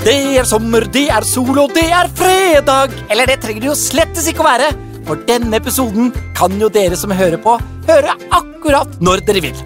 Det 0.00 0.14
er 0.40 0.46
sommer, 0.48 0.86
det 0.88 1.08
er 1.12 1.24
sol, 1.28 1.52
og 1.60 1.74
det 1.76 1.90
er 1.92 2.08
fredag! 2.16 2.94
Eller 3.12 3.28
det 3.28 3.36
trenger 3.42 3.66
det 3.66 3.68
jo 3.68 3.76
slettes 3.76 4.30
ikke 4.30 4.40
å 4.40 4.46
være, 4.46 4.70
for 5.04 5.20
denne 5.28 5.58
episoden 5.60 6.08
kan 6.38 6.54
jo 6.60 6.70
dere 6.72 6.96
som 6.96 7.12
hører 7.12 7.36
på, 7.42 7.58
høre 7.84 8.14
akkurat 8.32 8.94
når 9.04 9.20
dere 9.28 9.42
vil. 9.44 9.58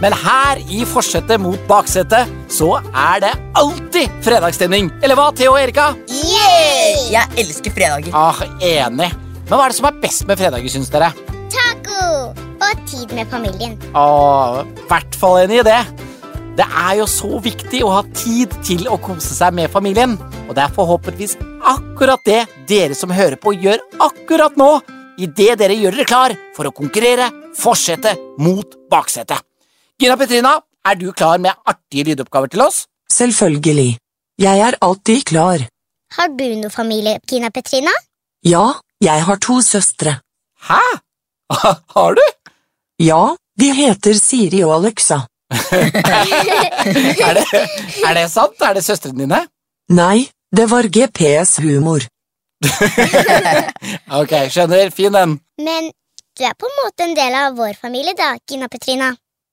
Men 0.00 0.16
her 0.16 0.62
i 0.72 0.80
forsetet 0.88 1.38
mot 1.44 1.60
baksetet 1.68 2.30
så 2.50 2.70
er 2.88 3.20
det 3.22 3.32
alltid 3.60 4.16
fredagsstemning. 4.24 4.88
Eller 5.04 5.18
hva, 5.18 5.28
Theo 5.36 5.52
og 5.52 5.60
Erika? 5.60 5.90
Yeah! 6.08 7.04
Jeg 7.12 7.44
elsker 7.44 7.76
fredager. 7.76 8.16
Ah, 8.16 8.40
Enig. 8.64 9.10
Men 9.44 9.52
hva 9.52 9.66
er 9.66 9.74
det 9.74 9.76
som 9.76 9.90
er 9.92 10.00
best 10.02 10.24
med 10.30 10.40
fredager, 10.40 10.72
syns 10.72 10.88
dere? 10.94 11.12
Taco 11.52 12.32
og 12.32 12.82
tid 12.88 13.12
med 13.12 13.28
familien. 13.30 13.76
Åh, 13.92 14.62
i 14.64 14.88
hvert 14.88 15.20
fall 15.20 15.42
enig 15.44 15.60
i 15.60 15.68
det. 15.68 15.82
Det 16.52 16.66
er 16.68 16.96
jo 16.98 17.06
så 17.08 17.38
viktig 17.40 17.78
å 17.84 17.92
ha 17.94 18.02
tid 18.12 18.52
til 18.66 18.84
å 18.92 18.98
kose 19.00 19.32
seg 19.32 19.54
med 19.56 19.72
familien. 19.72 20.18
Og 20.48 20.52
det 20.56 20.66
er 20.66 20.74
forhåpentligvis 20.76 21.38
akkurat 21.64 22.20
det 22.28 22.42
dere 22.68 22.96
som 22.98 23.14
hører 23.14 23.38
på, 23.40 23.54
gjør 23.56 23.80
akkurat 24.04 24.58
nå. 24.60 24.74
Idet 25.22 25.56
dere 25.60 25.76
gjør 25.78 25.96
dere 25.96 26.08
klar 26.08 26.34
for 26.56 26.68
å 26.68 26.74
konkurrere 26.76 27.30
fortsette 27.56 28.14
mot 28.44 28.76
baksetet. 28.92 29.40
Gina 30.00 30.18
Petrina, 30.20 30.58
er 30.84 31.00
du 31.00 31.08
klar 31.16 31.40
med 31.40 31.56
artige 31.64 32.10
lydoppgaver 32.10 32.52
til 32.52 32.66
oss? 32.66 32.84
Selvfølgelig. 33.08 33.96
Jeg 34.40 34.64
er 34.68 34.76
alltid 34.84 35.24
klar. 35.32 35.64
Har 36.18 36.32
du 36.36 36.46
noe 36.60 36.72
familie, 36.72 37.16
Gina 37.28 37.48
Petrina? 37.54 37.92
Ja, 38.44 38.74
jeg 39.00 39.24
har 39.24 39.40
to 39.40 39.60
søstre. 39.64 40.18
Hæ? 40.68 40.80
Har 41.96 42.16
du? 42.16 42.24
Ja, 43.00 43.36
de 43.60 43.68
heter 43.76 44.16
Siri 44.18 44.62
og 44.64 44.76
Alexa. 44.80 45.22
Er 47.22 47.34
det, 47.36 47.44
er 48.06 48.14
det 48.16 48.26
sant? 48.32 48.56
Er 48.62 48.74
det 48.76 48.84
søstrene 48.84 49.24
dine? 49.24 49.40
Nei, 49.92 50.28
det 50.54 50.66
var 50.70 50.88
GPS-humor. 50.88 52.06
Ok, 54.20 54.32
skjønner. 54.54 54.90
Fin 54.94 55.12
den. 55.14 55.36
Men 55.62 55.90
du 56.38 56.44
er 56.46 56.54
på 56.58 56.68
en 56.68 56.78
måte 56.80 57.06
en 57.06 57.14
del 57.16 57.34
av 57.36 57.56
vår 57.58 57.74
familie, 57.80 58.14
da, 58.18 58.32
Gina 58.48 58.68
Petrina. 58.72 59.12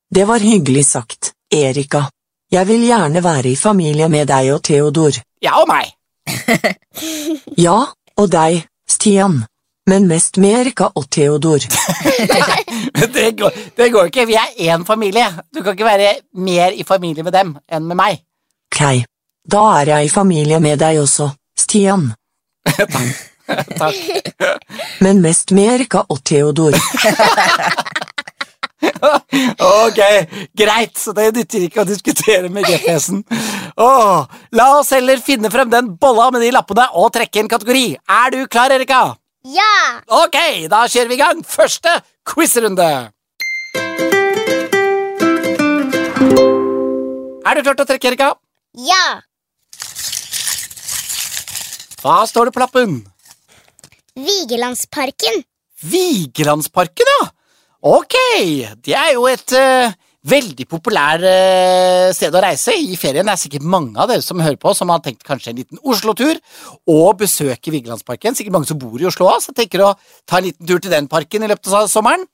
Det 0.10 0.26
var 0.30 0.40
hyggelig 0.44 0.86
sagt, 0.88 1.34
Erika. 1.54 2.06
Jeg 2.52 2.66
vil 2.66 2.86
gjerne 2.88 3.22
være 3.24 3.52
i 3.52 3.58
familie 3.60 4.08
med 4.10 4.28
deg 4.30 4.50
og 4.56 4.64
Theodor. 4.66 5.20
Ja, 5.44 5.60
og 5.62 5.70
meg. 5.70 5.92
Ja, 7.60 7.78
og 8.20 8.28
deg, 8.32 8.64
Stian. 8.90 9.44
Men 9.90 10.06
mest 10.08 10.38
med 10.38 10.60
Erika 10.60 10.92
og 10.96 11.10
Theodor. 11.10 11.64
Det 13.14 13.32
går, 13.38 13.52
det 13.78 13.88
går 13.92 14.10
ikke. 14.10 14.26
Vi 14.28 14.36
er 14.36 14.74
én 14.74 14.84
familie. 14.86 15.26
Du 15.56 15.62
kan 15.64 15.74
ikke 15.74 15.86
være 15.86 16.10
mer 16.36 16.76
i 16.76 16.84
familie 16.84 17.24
med 17.24 17.34
dem 17.34 17.54
enn 17.72 17.86
med 17.88 17.98
meg. 17.98 18.22
Ok, 18.70 19.06
da 19.50 19.62
er 19.80 19.92
jeg 19.94 20.06
i 20.08 20.12
familie 20.14 20.60
med 20.64 20.80
deg 20.82 21.00
også, 21.02 21.30
Stian. 21.58 22.10
Takk. 23.82 24.30
Men 25.02 25.22
mest 25.24 25.54
med 25.56 25.74
Erika 25.76 26.04
og 26.10 26.22
Theodor. 26.26 26.78
Ok, 29.60 30.00
greit, 30.58 30.98
så 30.98 31.12
det 31.16 31.34
nytter 31.36 31.66
ikke 31.66 31.82
å 31.84 31.88
diskutere 31.88 32.50
med 32.52 32.64
GPS-en. 32.68 33.26
Åh, 33.76 34.38
la 34.56 34.68
oss 34.78 34.94
heller 34.96 35.20
finne 35.24 35.52
frem 35.52 35.70
den 35.72 35.92
bolla 36.00 36.30
med 36.32 36.46
de 36.46 36.52
lappene 36.56 36.88
og 36.96 37.12
trekke 37.16 37.44
en 37.44 37.52
kategori. 37.52 37.84
Er 38.00 38.32
du 38.36 38.40
klar, 38.48 38.72
Erika? 38.72 39.19
Ja! 39.48 40.02
Ok, 40.12 40.36
da 40.68 40.84
kjører 40.92 41.08
vi 41.08 41.16
i 41.16 41.22
gang. 41.22 41.40
Første 41.48 41.94
quizrunde. 42.28 42.90
Er 47.48 47.56
du 47.56 47.64
klar 47.64 47.78
til 47.78 47.86
å 47.86 47.88
trekke, 47.88 48.12
Erika? 48.12 48.34
Ja! 48.76 49.22
Hva 52.04 52.18
står 52.28 52.50
det 52.50 52.56
på 52.56 52.64
lappen? 52.64 53.00
Vigelandsparken. 54.20 55.42
Vigelandsparken, 55.88 57.08
ja. 57.16 57.30
Ok, 57.80 58.16
det 58.84 58.96
er 59.00 59.14
jo 59.16 59.24
et 59.32 59.56
eh, 59.56 59.96
veldig 60.28 60.66
populær 60.68 61.22
eh, 61.24 62.10
sted 62.16 62.36
å 62.36 62.42
reise 62.44 62.76
i 62.76 62.98
ferien. 63.00 63.26
Det 63.28 63.36
er 63.36 63.42
sikkert 63.44 63.68
mange 63.68 63.96
av 64.00 64.10
dere 64.12 64.24
som 64.26 64.42
hører 64.44 64.60
på, 64.60 64.74
som 64.76 64.92
har 64.92 65.04
tenkt 65.06 65.24
kanskje 65.28 65.54
en 65.54 65.62
liten 65.62 65.80
Oslo-tur 65.80 66.40
og 66.92 67.22
besøke 67.22 67.72
Vigelandsparken. 67.72 68.36
Sikkert 68.36 68.58
mange 68.58 68.70
som 68.70 68.80
bor 68.82 69.00
i 69.00 69.08
Oslo 69.08 69.30
også, 69.30 69.50
som 69.50 69.58
tenker 69.58 69.86
å 69.86 69.94
ta 70.28 70.42
en 70.42 70.50
liten 70.50 70.68
tur 70.68 70.82
til 70.84 70.92
den 70.92 71.08
parken 71.12 71.46
i 71.46 71.52
løpet 71.52 71.72
av 71.72 71.88
sommeren. 71.92 72.28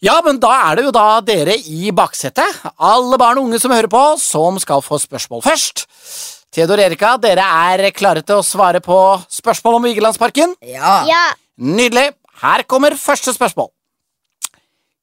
Ja, 0.00 0.16
men 0.24 0.38
da 0.40 0.52
er 0.70 0.78
det 0.78 0.86
jo 0.86 0.92
da 0.96 1.06
dere 1.24 1.58
i 1.58 1.90
baksetet, 1.92 2.62
alle 2.80 3.18
barn 3.20 3.40
og 3.40 3.50
unge 3.50 3.58
som 3.60 3.72
hører 3.72 3.90
på, 3.92 4.04
som 4.20 4.56
skal 4.62 4.80
få 4.84 4.96
spørsmål 5.00 5.44
først. 5.44 5.84
Theodor 6.50 6.80
Erika, 6.82 7.14
dere 7.20 7.44
er 7.44 7.92
klare 7.94 8.24
til 8.26 8.40
å 8.40 8.46
svare 8.46 8.80
på 8.82 8.96
spørsmål 9.30 9.76
om 9.76 9.84
Vigelandsparken? 9.86 10.56
Ja. 10.66 11.02
Ja. 11.08 11.26
Nydelig. 11.60 12.08
Her 12.40 12.64
kommer 12.64 12.96
første 12.96 13.34
spørsmål. 13.36 13.68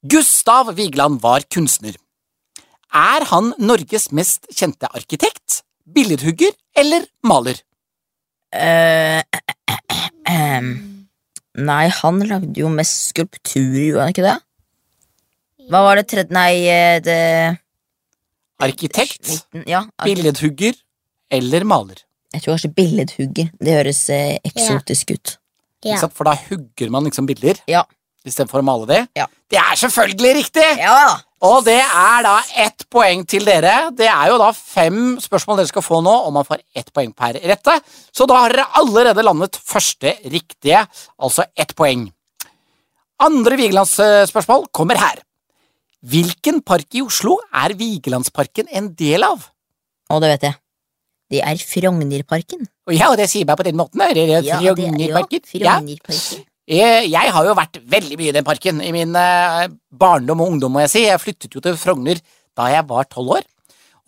Gustav 0.05 0.69
Vigeland 0.77 1.21
var 1.21 1.41
kunstner. 1.53 1.95
Er 2.93 3.25
han 3.31 3.53
Norges 3.59 4.11
mest 4.15 4.45
kjente 4.53 4.87
arkitekt, 4.93 5.61
billedhugger 5.85 6.53
eller 6.77 7.07
maler? 7.23 7.59
Eh, 8.53 9.23
ehm. 10.29 10.69
Nei, 11.57 11.87
han 11.89 12.19
lagde 12.29 12.61
jo 12.61 12.69
mest 12.69 13.09
skulpturer, 13.09 13.87
gjorde 13.89 14.03
han 14.05 14.13
ikke 14.13 14.27
det? 14.27 14.35
Hva 15.67 15.81
var 15.83 15.99
det 15.99 16.05
tredje 16.07 16.35
Nei, 16.37 16.51
eh, 16.69 16.99
det 17.03 17.17
Arkitekt, 18.61 19.47
Ja, 19.67 19.83
arkitekt. 19.97 20.05
billedhugger 20.05 20.77
eller 21.29 21.63
maler? 21.65 22.03
jeg 22.33 22.41
tror 22.43 22.53
kanskje 22.57 22.73
billedhugger. 22.75 23.51
Det 23.59 23.73
høres 23.73 24.09
eh, 24.13 24.37
eksotisk 24.45 25.11
ut. 25.15 25.37
Ja. 25.85 25.97
For 26.07 26.27
da 26.27 26.33
hugger 26.35 26.89
man 26.93 27.05
liksom 27.07 27.25
bilder 27.25 27.57
Ja. 27.67 27.83
Istedenfor 28.31 28.61
å 28.63 28.67
male 28.67 28.87
de. 28.89 28.99
Ja. 29.19 29.25
Det 29.49 29.59
er 29.61 29.79
selvfølgelig 29.83 30.33
riktig! 30.41 30.67
Ja! 30.81 31.17
Og 31.47 31.59
det 31.67 31.77
er 31.77 32.23
da 32.25 32.39
ett 32.63 32.87
poeng 32.89 33.21
til 33.29 33.43
dere. 33.45 33.91
Det 33.93 34.07
er 34.09 34.31
jo 34.31 34.39
da 34.41 34.47
fem 34.57 35.19
spørsmål 35.21 35.59
dere 35.59 35.69
skal 35.69 35.85
få 35.85 35.99
nå, 36.01 36.13
og 36.25 36.31
man 36.33 36.47
får 36.47 36.63
ett 36.75 36.89
poeng 36.95 37.11
per 37.13 37.37
rette. 37.43 37.75
Så 38.09 38.25
da 38.29 38.39
har 38.41 38.55
dere 38.55 38.65
allerede 38.81 39.21
landet 39.25 39.59
første 39.61 40.15
riktige, 40.33 40.81
altså 41.21 41.45
ett 41.53 41.75
poeng. 41.77 42.07
Andre 43.21 43.57
Vigelandsspørsmål 43.61 44.65
kommer 44.73 44.97
her. 45.01 45.21
Hvilken 46.07 46.59
park 46.65 46.93
i 46.97 47.01
Oslo 47.05 47.37
er 47.53 47.73
Vigelandsparken 47.77 48.69
en 48.73 48.91
del 48.97 49.25
av? 49.25 49.45
Å, 50.09 50.19
det 50.23 50.33
vet 50.35 50.45
jeg. 50.49 50.57
Det 51.33 51.41
er 51.43 51.59
Frognerparken. 51.59 52.65
Ja, 52.95 53.09
og 53.11 53.17
det 53.19 53.25
sier 53.29 53.45
meg 53.49 53.57
på 53.59 53.65
den 53.67 53.75
måten. 53.77 54.01
Er 54.01 54.13
det 54.15 54.27
Ja, 54.29 54.41
det 54.41 54.53
er- 54.53 54.75
Frognerparken? 54.75 55.41
Ja. 55.59 55.77
Frognerparken. 55.77 56.46
Jeg, 56.67 57.07
jeg 57.07 57.31
har 57.31 57.45
jo 57.47 57.53
vært 57.55 57.77
veldig 57.87 58.17
mye 58.19 58.31
i 58.33 58.35
den 58.35 58.47
parken 58.47 58.81
i 58.83 58.89
min 58.91 59.13
eh, 59.15 59.67
barndom 59.95 60.41
og 60.43 60.49
ungdom, 60.51 60.73
må 60.75 60.81
jeg 60.83 60.91
si. 60.91 61.03
Jeg 61.05 61.21
flyttet 61.23 61.53
jo 61.55 61.63
til 61.63 61.77
Frogner 61.79 62.19
da 62.57 62.67
jeg 62.73 62.83
var 62.89 63.07
tolv 63.07 63.37
år, 63.37 63.45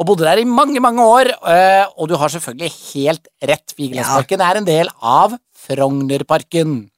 og 0.02 0.08
bodde 0.10 0.26
der 0.26 0.42
i 0.42 0.48
mange, 0.48 0.82
mange 0.84 1.06
år. 1.06 1.30
eh, 1.54 1.86
og 1.96 2.10
du 2.10 2.18
har 2.20 2.32
selvfølgelig 2.34 2.72
helt 2.94 3.30
rett, 3.46 3.76
Vigelandsparken 3.78 4.44
er 4.44 4.60
en 4.60 4.68
del 4.68 4.92
av 5.00 5.38
Frognerparken. 5.68 6.90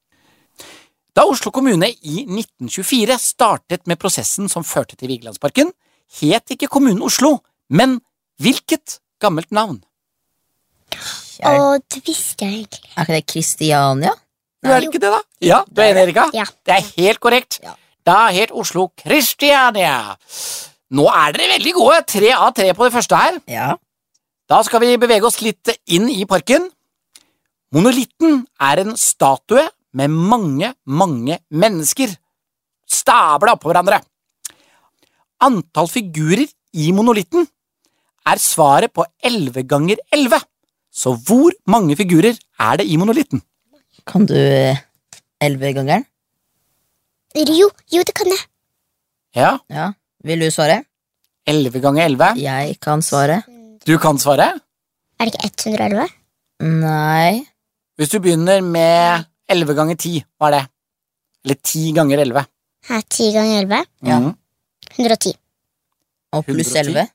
Da 1.13 1.27
Oslo 1.27 1.51
kommune 1.51 1.91
i 1.91 2.23
1924 2.23 3.19
startet 3.19 3.85
med 3.85 3.99
prosessen 3.99 4.49
som 4.49 4.63
førte 4.63 4.95
til 4.95 5.11
Vigelandsparken, 5.11 5.73
het 6.21 6.55
ikke 6.55 6.71
kommunen 6.71 7.03
Oslo, 7.05 7.37
men 7.69 7.99
hvilket 8.41 8.97
gammelt 9.21 9.51
navn? 9.53 9.81
Å, 11.45 11.77
det 11.85 12.01
visste 12.07 12.47
jeg 12.47 12.63
egentlig. 12.63 12.89
er 12.95 13.05
ikke 13.05 13.17
det 13.19 13.25
Kristiania? 13.29 14.15
Du 14.61 14.69
er 14.69 14.85
ikke 14.85 14.99
det, 15.01 15.09
da? 15.09 15.21
Ja, 15.41 15.63
du 15.65 15.81
er 15.81 15.91
enig, 15.91 16.03
Erika? 16.09 16.27
Ja. 16.37 16.45
Det 16.65 16.75
er 16.75 16.89
helt 16.99 17.19
korrekt. 17.23 17.59
Ja. 17.63 17.73
Da 18.05 18.17
het 18.33 18.51
Oslo 18.53 18.89
Kristiania. 18.97 20.15
Nå 20.93 21.07
er 21.09 21.33
dere 21.33 21.55
veldig 21.55 21.73
gode. 21.77 22.01
Tre 22.09 22.33
av 22.35 22.51
tre 22.57 22.69
på 22.77 22.85
det 22.85 22.93
første 22.93 23.17
her. 23.17 23.39
Ja. 23.49 23.71
Da 24.51 24.61
skal 24.67 24.83
vi 24.83 24.95
bevege 25.01 25.25
oss 25.25 25.39
litt 25.41 25.71
inn 25.89 26.09
i 26.11 26.25
parken. 26.29 26.67
Monolitten 27.71 28.41
er 28.61 28.83
en 28.83 28.97
statue 28.99 29.63
med 29.97 30.11
mange, 30.11 30.73
mange 30.85 31.39
mennesker 31.49 32.13
stabla 32.91 33.55
oppå 33.55 33.71
hverandre. 33.71 34.01
Antall 35.41 35.89
figurer 35.89 36.45
i 36.77 36.91
monolitten 36.95 37.47
er 38.29 38.41
svaret 38.41 38.93
på 38.93 39.05
elleve 39.25 39.63
ganger 39.65 40.01
elleve. 40.13 40.41
Så 40.91 41.15
hvor 41.15 41.55
mange 41.71 41.95
figurer 41.97 42.35
er 42.35 42.81
det 42.81 42.85
i 42.91 42.99
monolitten? 42.99 43.41
Kan 44.07 44.25
du 44.25 44.35
ellevegangeren? 45.41 46.05
Jo, 47.35 47.69
jo, 47.91 48.03
det 48.03 48.13
kan 48.15 48.27
jeg. 48.27 48.41
Ja, 49.35 49.57
Ja. 49.69 49.91
Vil 50.23 50.39
du 50.39 50.51
svare? 50.51 50.83
elleve 51.47 51.79
ganger 51.81 52.05
elleve. 52.05 52.35
Jeg 52.37 52.79
kan 52.79 53.01
svare. 53.01 53.39
Du 53.85 53.97
kan 53.97 54.17
svare. 54.21 54.59
Er 55.19 55.25
det 55.25 55.33
ikke 55.33 55.71
111? 55.71 56.07
Nei. 56.61 57.41
Hvis 57.97 58.09
du 58.13 58.19
begynner 58.19 58.61
med 58.61 59.25
elleve 59.49 59.73
ganger 59.75 59.97
ti, 59.97 60.23
hva 60.39 60.47
er 60.51 60.51
det? 60.59 60.61
Eller 61.45 61.57
ti 61.63 61.91
ganger 61.97 62.21
elleve. 62.21 62.45
10 62.87 63.31
ganger 63.33 63.61
11? 63.63 63.85
Ja. 64.05 64.19
Mhm. 64.19 64.35
110. 64.99 65.33
Og 66.33 66.45
pluss 66.45 66.67
110. 66.67 66.79
elleve. 66.81 67.07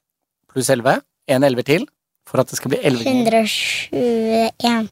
Pluss 0.51 0.71
elleve. 0.71 1.01
En 1.29 1.43
elver 1.45 1.63
til. 1.63 1.87
for 2.27 2.41
at 2.41 2.49
det 2.51 2.57
skal 2.59 2.71
bli 2.73 2.79
11 2.83 3.05
ganger 3.05 3.37
121. 3.39 4.89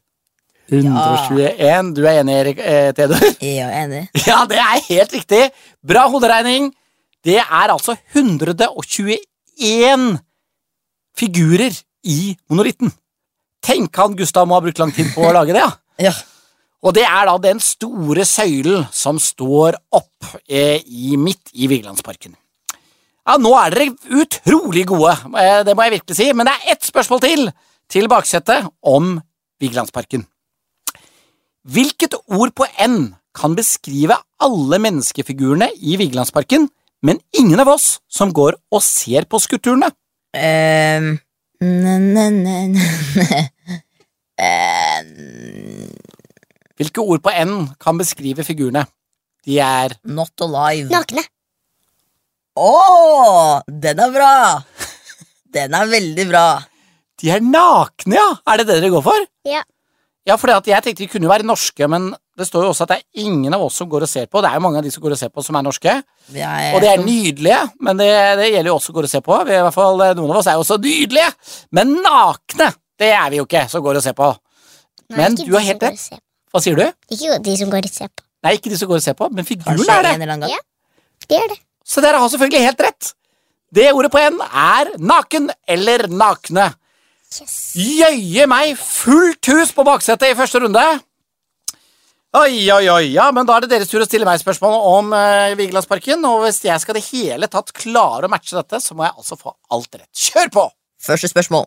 121. 0.69 1.93
Du 1.95 2.05
er 2.07 2.19
enig, 2.21 2.35
Erik 2.39 2.59
eh, 2.59 2.93
Theodor? 2.97 3.23
Er 3.41 3.71
enig. 3.83 4.03
Ja, 4.27 4.45
det 4.49 4.57
er 4.61 4.81
helt 4.89 5.13
riktig. 5.13 5.49
Bra 5.85 6.07
hoderegning. 6.11 6.73
Det 7.25 7.39
er 7.41 7.73
altså 7.73 7.95
121 8.13 10.19
figurer 11.17 11.73
i 12.05 12.37
monolitten. 12.49 12.91
Tenk 13.65 13.97
han 13.97 14.15
Gustav 14.17 14.47
må 14.47 14.55
ha 14.57 14.61
brukt 14.65 14.79
lang 14.81 14.93
tid 14.93 15.07
på 15.15 15.21
å 15.25 15.33
lage 15.35 15.53
det, 15.55 15.61
ja. 15.63 15.71
Ja. 16.09 16.13
Og 16.85 16.93
det 16.93 17.05
er 17.07 17.25
da 17.25 17.33
den 17.41 17.59
store 17.63 18.25
søylen 18.29 18.83
som 18.93 19.17
står 19.17 19.73
opp 19.95 20.27
eh, 20.45 20.83
i, 20.85 21.15
midt 21.17 21.49
i 21.55 21.65
Vigelandsparken. 21.71 22.35
Ja, 23.25 23.39
nå 23.41 23.55
er 23.57 23.73
dere 23.73 23.87
utrolig 24.21 24.83
gode, 24.91 25.15
eh, 25.41 25.63
det 25.65 25.73
må 25.73 25.81
jeg 25.87 25.95
virkelig 25.95 26.17
si, 26.19 26.27
men 26.35 26.45
det 26.45 26.53
er 26.53 26.75
ett 26.75 26.85
spørsmål 26.85 27.23
til 27.23 27.47
til 27.91 28.09
baksetet 28.11 28.67
om 28.85 29.15
Vigelandsparken. 29.61 30.25
Hvilket 31.65 32.13
ord 32.29 32.53
på 32.53 32.67
N 32.85 33.15
kan 33.35 33.55
beskrive 33.57 34.17
alle 34.43 34.77
menneskefigurene 34.83 35.71
i 35.81 35.95
Vigelandsparken, 35.97 36.67
men 37.05 37.19
ingen 37.33 37.61
av 37.61 37.71
oss 37.73 37.99
som 38.09 38.33
går 38.33 38.57
og 38.73 38.83
ser 38.85 39.25
på 39.29 39.39
skulpturene? 39.41 39.89
Ehm, 40.37 41.15
ne, 41.65 41.95
ne, 41.99 42.25
ne, 42.29 42.57
ne. 42.75 43.41
Ehm, 44.37 45.89
Hvilke 46.75 47.01
ord 47.01 47.23
på 47.23 47.31
N 47.31 47.69
kan 47.79 47.97
beskrive 47.97 48.43
figurene? 48.43 48.83
De 49.47 49.57
er 49.63 49.95
not 50.03 50.41
alive. 50.43 50.89
Nakne. 50.91 51.23
Å, 52.59 53.61
den 53.67 54.01
er 54.05 54.11
bra! 54.13 54.33
Den 55.55 55.71
er 55.71 55.87
veldig 55.87 56.25
bra. 56.27 56.47
De 57.21 57.29
er 57.31 57.39
nakne, 57.39 58.17
ja! 58.17 58.25
Er 58.51 58.59
det 58.59 58.65
det 58.67 58.75
dere 58.81 58.91
går 58.91 59.03
for? 59.05 59.25
Ja. 59.47 59.61
Ja, 60.25 60.37
for 60.41 60.49
jeg 60.49 60.81
tenkte 60.81 61.03
de 61.03 61.07
kunne 61.09 61.27
jo 61.27 61.31
være 61.31 61.45
norske, 61.45 61.87
men 61.91 62.07
det 62.35 62.47
står 62.47 62.65
jo 62.65 62.71
også 62.73 62.87
at 62.87 62.91
det 62.91 62.97
er 62.97 63.27
ingen 63.27 63.53
av 63.53 63.61
oss 63.61 63.75
som 63.77 63.89
går 63.89 64.07
og 64.07 64.09
ser 64.09 64.25
på. 64.25 64.41
Det 64.41 64.49
er 64.49 64.57
jo 64.57 64.63
mange 64.65 64.79
av 64.81 64.87
de 64.87 64.93
som 64.93 65.03
går 65.03 65.13
og 65.13 65.19
ser 65.19 65.29
på, 65.29 65.43
som 65.45 65.57
er 65.59 65.65
norske. 65.67 65.93
Er... 66.33 66.71
Og 66.73 66.81
de 66.81 66.89
er 66.89 67.03
nydelige, 67.03 67.59
men 67.85 68.01
det, 68.01 68.09
det 68.41 68.47
gjelder 68.49 68.71
jo 68.71 68.77
også 68.79 68.91
å 68.91 68.95
gå 68.97 69.03
og 69.05 69.11
se 69.11 69.21
på. 69.25 69.37
Vi, 69.45 69.53
I 69.53 69.61
hvert 69.67 69.77
fall 69.77 70.01
eh, 70.07 70.15
Noen 70.17 70.33
av 70.33 70.39
oss 70.41 70.49
er 70.49 70.57
jo 70.57 70.63
også 70.65 70.79
nydelige, 70.81 71.29
men 71.77 71.93
nakne 72.01 72.71
det 72.99 73.11
er 73.11 73.27
vi 73.31 73.41
jo 73.41 73.45
ikke 73.45 73.65
som 73.69 73.83
går 73.85 73.99
og 73.99 74.05
ser 74.05 74.15
på. 74.17 74.31
Nei, 75.11 75.17
Men 75.19 75.35
du 75.37 75.51
har 75.53 75.65
helt 75.67 75.83
rett. 75.83 76.21
Hva 76.55 76.61
sier 76.63 76.79
du? 76.79 76.85
Ikke 77.11 77.37
de 77.45 77.57
som 77.59 77.69
går 77.69 77.85
og 77.85 77.93
ser 77.93 78.09
på. 78.09 78.25
Nei, 78.45 78.55
ikke 78.57 78.71
de 78.71 78.79
som 78.79 78.89
går 78.89 79.01
og 79.01 79.05
ser 79.05 79.17
på, 79.19 79.29
men 79.35 79.45
figuren 79.45 79.85
er 79.91 80.09
det. 80.09 80.49
Ja. 80.49 80.61
De 81.25 81.37
er 81.37 81.47
det. 81.53 81.59
Så 81.85 82.01
dere 82.01 82.21
har 82.21 82.31
selvfølgelig 82.33 82.65
helt 82.65 82.83
rett. 82.87 83.11
Det 83.75 83.91
ordet 83.91 84.09
på 84.13 84.21
N 84.21 84.39
er 84.41 84.91
naken 85.01 85.51
eller 85.69 86.07
nakne. 86.09 86.71
Jøye 87.75 88.47
meg, 88.49 88.77
fullt 88.79 89.51
hus 89.51 89.73
på 89.75 89.85
baksetet 89.87 90.31
i 90.31 90.37
første 90.37 90.61
runde. 90.63 90.83
Oi, 92.35 92.65
oi, 92.73 92.83
oi, 92.91 93.03
ja, 93.13 93.29
men 93.31 93.47
da 93.47 93.55
er 93.55 93.63
det 93.63 93.71
deres 93.71 93.87
tur 93.87 94.03
å 94.03 94.07
stille 94.07 94.27
meg 94.27 94.41
spørsmål 94.41 94.73
om 94.89 95.13
eh, 95.15 95.53
Vigelandsparken, 95.55 96.25
og 96.27 96.41
hvis 96.43 96.59
jeg 96.65 96.83
skal 96.83 96.97
det 96.97 97.05
hele 97.07 97.47
tatt 97.51 97.71
klare 97.75 98.27
å 98.27 98.31
matche 98.31 98.57
dette, 98.57 98.81
så 98.83 98.97
må 98.97 99.05
jeg 99.05 99.15
altså 99.15 99.37
få 99.39 99.53
alt 99.71 99.95
rett. 99.95 100.11
Kjør 100.11 100.51
på! 100.51 100.65
Første 101.05 101.29
spørsmål. 101.31 101.63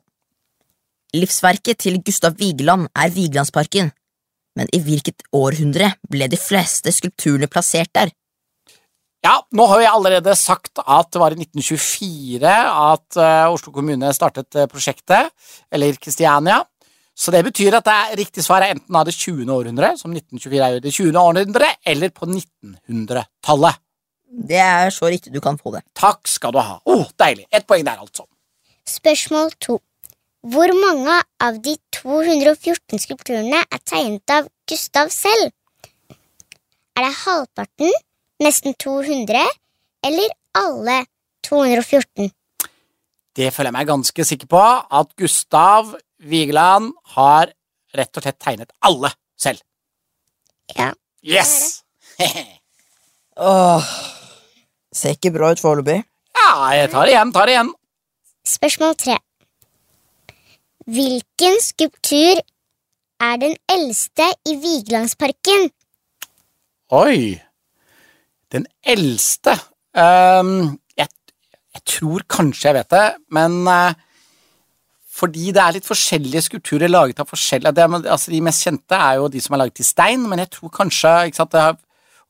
Livsverket 1.17 1.81
til 1.87 1.97
Gustav 2.05 2.37
Vigeland 2.37 2.91
er 2.93 3.15
Vigelandsparken, 3.15 3.89
men 4.61 4.69
i 4.77 4.83
hvilket 4.85 5.25
århundre 5.33 5.95
ble 6.11 6.29
de 6.29 6.37
fleste 6.41 6.93
skulpturene 6.93 7.49
plassert 7.49 7.95
der? 7.97 8.13
Ja, 9.29 9.43
nå 9.53 9.65
har 9.69 9.83
jeg 9.83 9.93
allerede 9.93 10.33
sagt 10.41 10.81
at 10.81 11.09
det 11.13 11.21
var 11.21 11.35
i 11.35 11.43
1924 11.43 12.49
at 12.49 13.19
eh, 13.21 13.49
Oslo 13.53 13.75
kommune 13.75 14.09
startet 14.17 14.57
eh, 14.57 14.69
prosjektet, 14.71 15.29
eller 15.69 15.99
Kristiania. 16.01 16.63
Så 17.13 17.35
det 17.35 17.43
betyr 17.45 17.77
at 17.77 17.85
det 17.85 17.97
er 17.97 18.15
riktig 18.23 18.45
svar 18.47 18.65
er 18.65 18.73
enten 18.73 18.97
av 18.97 19.05
det 19.05 19.13
20. 19.19 19.45
århundre, 19.53 19.91
som 20.01 20.15
1924 20.15 20.63
er 20.65 20.79
i 20.79 20.81
det 20.81 20.95
20. 20.95 21.13
århundre, 21.21 21.69
eller 21.93 22.15
på 22.15 22.31
1900-tallet. 22.31 23.83
Det 24.49 24.63
er 24.65 24.95
så 24.97 25.13
riktig 25.13 25.35
du 25.35 25.43
kan 25.45 25.61
få 25.61 25.75
det. 25.77 25.85
Takk 25.99 26.25
skal 26.31 26.57
du 26.57 26.63
ha. 26.63 26.79
Å, 26.81 26.99
deilig. 27.21 27.45
Ett 27.53 27.69
poeng 27.69 27.85
der, 27.85 28.01
altså. 28.01 28.25
Spørsmål 28.89 29.53
to. 29.61 29.81
Hvor 30.49 30.73
mange 30.79 31.21
av 31.45 31.61
de 31.61 31.77
214 32.01 33.05
skulpturene 33.05 33.61
er 33.61 33.85
tegnet 33.85 34.39
av 34.39 34.49
Gustav 34.71 35.13
selv? 35.13 35.53
Er 36.97 37.05
det 37.05 37.17
halvparten, 37.27 37.93
nesten 38.43 38.75
200, 38.79 39.45
eller 40.07 40.35
alle 40.59 40.99
214? 41.47 42.31
Det 43.39 43.53
føler 43.55 43.71
jeg 43.71 43.77
meg 43.79 43.91
ganske 43.91 44.25
sikker 44.27 44.51
på 44.51 44.61
at 45.01 45.13
Gustav 45.21 45.95
Vigeland 46.19 46.93
har 47.15 47.53
rett 47.95 48.19
og 48.19 48.25
slett 48.25 48.41
tegnet 48.43 48.73
alle 48.85 49.13
selv. 49.39 49.63
Ja. 50.75 50.91
Yes! 51.23 51.85
Åh, 53.39 53.91
ser 54.93 55.15
ikke 55.15 55.31
bra 55.37 55.53
ut 55.55 55.63
foreløpig. 55.63 56.03
ja, 56.35 56.51
jeg 56.75 56.91
tar 56.91 57.07
det 57.07 57.15
igjen, 57.15 57.33
tar 57.33 57.47
det 57.47 57.55
igjen. 57.55 57.73
Spørsmål 58.49 58.95
tre. 58.99 59.19
Hvilken 60.89 61.59
skulptur 61.63 62.41
er 63.21 63.37
den 63.43 63.55
eldste 63.71 64.31
i 64.49 64.57
Vigelandsparken? 64.63 65.69
Oi. 66.97 67.37
Den 68.55 68.67
eldste 68.87 69.55
um, 69.93 70.79
jeg, 70.97 71.09
jeg 71.77 71.83
tror 71.93 72.25
kanskje 72.31 72.71
jeg 72.71 72.79
vet 72.79 72.95
det, 72.95 73.07
men 73.37 73.61
uh, 73.69 73.93
fordi 75.19 75.51
det 75.55 75.63
er 75.63 75.75
litt 75.75 75.89
forskjellige 75.89 76.45
skulpturer 76.47 76.91
laget 76.91 77.21
av 77.21 77.29
forskjellige 77.29 77.75
det, 77.75 77.87
altså 78.07 78.33
De 78.33 78.43
mest 78.45 78.65
kjente 78.67 78.99
er 78.99 79.19
jo 79.19 79.31
de 79.33 79.43
som 79.43 79.57
er 79.57 79.65
laget 79.65 79.83
i 79.83 79.87
stein, 79.87 80.27
men 80.31 80.45
jeg 80.45 80.53
tror 80.55 80.75
kanskje 80.81 81.15
ikke 81.29 81.41
sant, 81.41 81.55
det 81.55 81.65
er, 81.65 81.79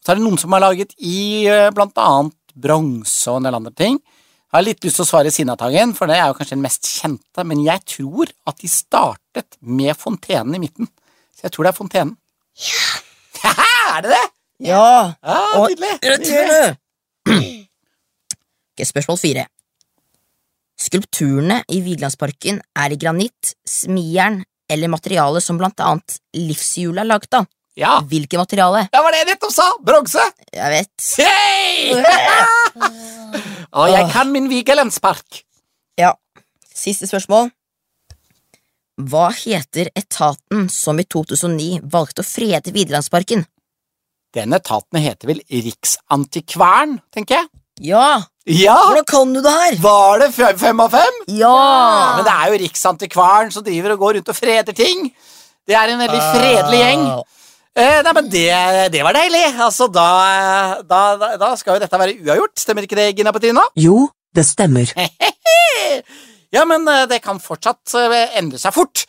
Så 0.03 0.13
er 0.13 0.21
det 0.21 0.25
noen 0.25 0.41
som 0.41 0.55
er 0.55 0.65
laget 0.65 0.95
i 0.99 1.19
uh, 1.51 1.69
blant 1.75 1.99
annet 2.03 2.37
bronse 2.59 3.31
og 3.31 3.39
en 3.39 3.49
del 3.49 3.59
andre 3.61 3.75
ting. 3.77 3.99
Jeg 4.49 4.57
har 4.57 4.65
litt 4.65 4.87
lyst 4.87 4.97
til 4.97 5.05
å 5.05 5.09
svare 5.11 5.31
Sinnataggen, 5.31 5.93
for 5.95 6.09
det 6.09 6.17
er 6.17 6.31
jo 6.31 6.39
kanskje 6.39 6.57
den 6.57 6.65
mest 6.65 6.89
kjente, 6.89 7.45
men 7.45 7.61
jeg 7.61 7.85
tror 7.93 8.31
at 8.49 8.57
de 8.63 8.71
startet 8.73 9.59
med 9.61 9.93
fontenen 10.01 10.57
i 10.57 10.63
midten. 10.63 10.89
Så 11.37 11.47
jeg 11.47 11.55
tror 11.55 11.69
det 11.69 11.75
er 11.75 11.77
fontenen. 11.77 12.15
Ja! 12.65 13.53
er 13.99 14.07
det 14.07 14.15
det? 14.17 14.25
Ja, 14.59 15.15
Ja, 15.23 15.39
og. 15.59 15.71
Ok, 17.29 18.85
spørsmål 18.87 19.19
fire. 19.21 19.45
Skulpturene 20.79 21.61
i 21.75 21.81
Vigelandsparken 21.83 22.61
er 22.79 22.95
i 22.95 22.99
granitt, 23.01 23.55
smijern 23.67 24.41
eller 24.71 24.91
materiale 24.93 25.41
som 25.43 25.59
blant 25.59 25.81
annet 25.83 26.19
livshjulet 26.37 27.03
er 27.03 27.09
laget 27.09 27.35
av. 27.41 27.47
Ja, 27.79 28.01
Hvilket 28.03 28.39
materiale? 28.41 28.89
det 28.91 29.01
var 29.03 29.15
det 29.15 29.21
jeg 29.21 29.29
nettopp 29.31 29.53
sa! 29.55 29.67
Bronse! 29.87 30.23
Jeg 30.55 30.71
vet. 30.73 31.11
Hey! 31.19 31.93
Og 33.71 33.87
jeg 33.95 34.09
kan 34.11 34.33
min 34.35 34.49
Vigelandspark. 34.51 35.45
Ja. 35.99 36.13
Siste 36.75 37.07
spørsmål. 37.11 37.53
Hva 38.99 39.29
heter 39.31 39.93
etaten 39.95 40.67
som 40.75 40.99
i 40.99 41.07
2009 41.07 41.85
valgte 41.91 42.25
å 42.25 42.27
frede 42.27 42.75
Vigelandsparken? 42.75 43.45
Den 44.37 44.53
etaten 44.53 45.01
heter 45.01 45.31
vel 45.31 45.41
Riksantikvaren, 45.49 46.99
tenker 47.15 47.41
jeg. 47.41 47.49
Ja! 47.89 48.09
Ja! 48.49 48.75
Hvordan 48.89 49.07
kan 49.09 49.33
du 49.33 49.41
det 49.45 49.53
her? 49.55 49.79
Var 49.81 50.23
det 50.23 50.29
fem 50.59 50.81
av 50.83 50.93
fem? 50.93 51.19
Ja! 51.39 51.55
Men 52.19 52.27
det 52.27 52.35
er 52.35 52.53
jo 52.53 52.61
Riksantikvaren 52.65 53.53
som 53.55 53.65
driver 53.65 53.95
og 53.95 54.03
går 54.05 54.19
rundt 54.19 54.33
og 54.33 54.37
freder 54.37 54.77
ting. 54.77 55.11
Det 55.69 55.77
er 55.77 55.93
en 55.93 56.01
veldig 56.01 56.23
fredelig 56.35 56.81
gjeng. 56.81 57.05
Eh, 57.79 57.99
nei, 58.03 58.13
men 58.17 58.31
det, 58.33 58.47
det 58.93 59.03
var 59.07 59.15
deilig. 59.15 59.45
Altså, 59.55 59.87
da, 59.93 60.09
da, 60.83 61.03
da, 61.21 61.33
da 61.41 61.51
skal 61.61 61.77
jo 61.77 61.83
dette 61.85 62.01
være 62.01 62.17
uavgjort. 62.19 62.57
Stemmer 62.59 62.89
ikke 62.89 62.99
det, 62.99 63.11
Gina 63.19 63.33
Petrina? 63.37 63.65
Jo, 63.79 64.07
det 64.35 64.47
stemmer. 64.49 64.93
Ja, 66.49 66.63
men 66.65 66.87
eh, 66.89 67.05
det 67.11 67.19
kan 67.21 67.37
fortsatt 67.45 67.93
eh, 68.01 68.39
endre 68.41 68.57
seg 68.61 68.73
fort 68.73 69.03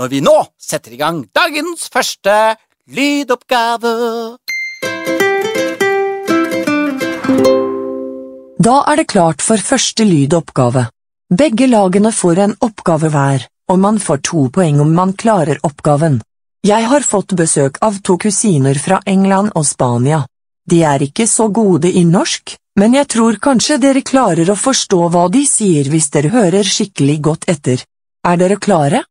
når 0.00 0.10
vi 0.12 0.22
nå 0.24 0.32
setter 0.60 0.94
i 0.96 0.98
gang 1.00 1.22
dagens 1.36 1.90
første 1.92 2.32
lydoppgave. 2.88 3.92
Da 8.58 8.78
er 8.88 8.96
det 8.96 9.10
klart 9.12 9.42
for 9.44 9.60
første 9.60 10.04
lydoppgave. 10.04 10.86
Begge 11.28 11.66
lagene 11.68 12.12
får 12.12 12.38
en 12.44 12.54
oppgave 12.64 13.10
hver, 13.12 13.44
og 13.68 13.78
man 13.78 13.98
får 14.00 14.22
to 14.24 14.46
poeng 14.48 14.80
om 14.80 14.94
man 14.96 15.12
klarer 15.12 15.60
oppgaven. 15.62 16.22
Jeg 16.64 16.88
har 16.88 17.04
fått 17.04 17.34
besøk 17.36 17.76
av 17.84 18.00
to 18.02 18.16
kusiner 18.16 18.78
fra 18.80 19.02
England 19.04 19.52
og 19.54 19.66
Spania. 19.66 20.22
De 20.64 20.80
er 20.82 21.04
ikke 21.04 21.26
så 21.28 21.50
gode 21.52 21.92
i 21.92 22.04
norsk, 22.04 22.56
men 22.80 22.96
jeg 22.96 23.10
tror 23.12 23.36
kanskje 23.42 23.78
dere 23.78 24.02
klarer 24.02 24.48
å 24.50 24.56
forstå 24.56 25.02
hva 25.12 25.28
de 25.28 25.44
sier 25.46 25.92
hvis 25.92 26.10
dere 26.16 26.32
hører 26.32 26.64
skikkelig 26.64 27.20
godt 27.28 27.48
etter. 27.52 27.84
Er 28.24 28.40
dere 28.40 28.56
klare? 28.56 29.04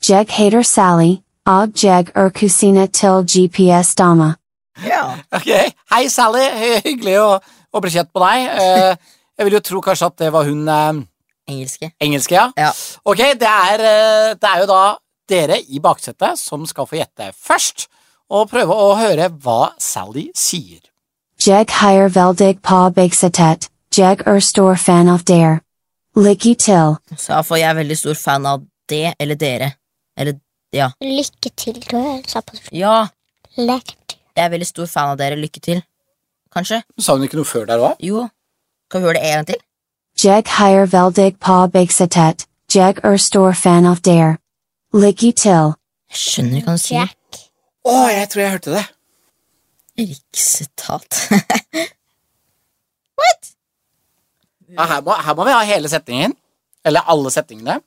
Jeg 0.00 0.32
heter 0.32 0.64
Sally, 0.64 1.20
og 1.46 1.76
jeg 1.76 2.08
er 2.14 2.30
kusine 2.32 2.88
til 2.88 3.20
GPS 3.28 3.94
dama. 4.00 4.39
Ja. 4.86 5.16
Ok, 5.36 5.48
Hei, 5.92 6.04
Sally. 6.12 6.44
Hyggelig 6.84 7.16
å, 7.20 7.30
å 7.72 7.82
bli 7.82 7.92
kjent 7.94 8.10
med 8.14 8.24
deg. 8.24 8.64
Eh, 8.64 9.14
jeg 9.38 9.48
vil 9.48 9.56
jo 9.58 9.62
tro 9.70 9.80
kanskje 9.84 10.10
at 10.10 10.18
det 10.22 10.32
var 10.34 10.48
hun 10.48 10.68
eh, 10.68 11.00
Engelske. 11.50 11.90
Engelske, 12.00 12.36
ja? 12.36 12.48
Ja. 12.56 12.70
Ok, 13.04 13.22
det 13.40 13.48
er, 13.48 13.84
eh, 13.86 14.34
det 14.38 14.50
er 14.52 14.62
jo 14.62 14.68
da 14.70 14.82
dere 15.30 15.60
i 15.62 15.80
baksetet 15.82 16.38
som 16.38 16.66
skal 16.66 16.88
få 16.90 16.98
gjette 16.98 17.30
først, 17.38 17.88
og 18.30 18.50
prøve 18.50 18.74
å 18.74 18.92
høre 18.98 19.30
hva 19.42 19.72
Sally 19.82 20.28
sier. 20.38 20.80
Jeg 21.40 21.70
higher 21.80 22.10
veldig 22.12 22.60
på 22.62 22.78
bygsetet, 22.94 23.70
Jeg 23.96 24.20
er 24.22 24.40
stor 24.40 24.76
fan 24.78 25.08
av 25.10 25.24
dere. 25.26 25.60
Lykke 26.14 26.54
til. 26.54 26.94
Så 27.16 27.32
iallfall 27.32 27.58
jeg 27.58 27.70
er 27.70 27.78
veldig 27.80 27.96
stor 27.98 28.14
fan 28.14 28.46
av 28.46 28.62
det 28.90 29.14
eller 29.18 29.34
dere. 29.34 29.72
Eller 30.16 30.36
ja. 30.74 30.90
Lykke 31.02 31.50
til, 31.56 31.80
tror 31.82 32.04
jeg. 32.06 32.22
Sa 32.30 32.40
på 32.40 32.54
Ja, 32.70 33.08
lekt. 33.56 33.96
Jeg 34.40 34.48
er 34.48 34.52
veldig 34.54 34.68
stor 34.68 34.88
fan 34.88 35.12
av 35.12 35.18
dere. 35.20 35.36
Lykke 35.36 35.60
til. 35.60 35.82
Kanskje? 36.54 36.80
Sa 36.98 37.14
hun 37.16 37.26
ikke 37.26 37.38
noe 37.38 37.48
før 37.48 37.66
der 37.68 37.82
òg? 37.84 38.00
Jo. 38.02 38.24
Kan 38.90 39.02
vi 39.02 39.10
høre 39.10 39.18
det 39.20 39.26
en 39.28 39.36
gang 39.38 39.50
til? 39.52 39.60
Jeg 40.24 40.44
higher 40.56 40.88
veldig 40.90 41.28
på 41.40 41.58
bygsetet, 41.74 42.46
jeg 42.74 42.96
er 43.04 43.16
stor 43.20 43.52
fan 43.56 43.86
av 43.88 44.00
dere. 44.04 44.38
Lykke 44.96 45.32
til. 45.38 45.74
Jeg 46.10 46.18
skjønner 46.24 46.58
ikke 46.58 46.66
hva 46.70 46.74
han 46.74 46.82
sier. 46.82 47.06
Jack. 47.06 47.40
oh, 47.84 48.08
jeg 48.10 48.28
tror 48.32 48.42
jeg 48.42 48.54
hørte 48.56 48.76
det. 48.78 48.84
Riksetat. 50.00 51.20
Ja, 54.70 54.84
her, 54.86 55.00
må, 55.02 55.14
her 55.18 55.34
må 55.34 55.44
vi 55.48 55.50
ha 55.54 55.62
hele 55.66 55.88
setningen. 55.90 56.36
Eller 56.86 57.08
alle 57.10 57.32
setningene. 57.34 57.80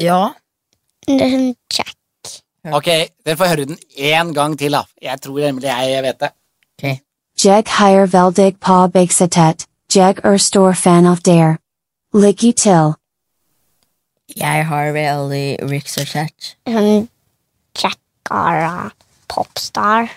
ja. 0.00 0.32
Det 1.02 1.18
er 1.18 1.32
sånn 1.34 1.48
Jack. 1.74 1.96
Ok, 2.70 2.88
dere 3.26 3.36
får 3.36 3.50
høre 3.50 3.64
den 3.66 3.78
én 3.98 4.30
gang 4.36 4.54
til, 4.58 4.76
da. 4.76 4.84
Jeg 5.02 5.18
tror 5.24 5.40
nemlig 5.42 5.66
jeg 5.66 6.02
vet 6.04 6.20
det. 6.20 6.30
Okay. 6.78 6.98
Jeg 7.42 7.64
higher 7.66 8.06
veldig 8.06 8.54
på 8.62 8.76
bygsetet, 8.94 9.66
jeg 9.94 10.20
er 10.22 10.36
stor 10.38 10.72
fan 10.78 11.06
av 11.10 11.22
der. 11.26 11.56
Lykke 12.14 12.52
til. 12.52 12.92
Jeg 14.36 14.66
har 14.68 14.92
veldig 14.94 15.46
riksetat. 15.68 16.52
Sånn 16.68 17.08
Jack 17.76 18.30
Ara 18.30 18.92
Popstar. 19.28 20.12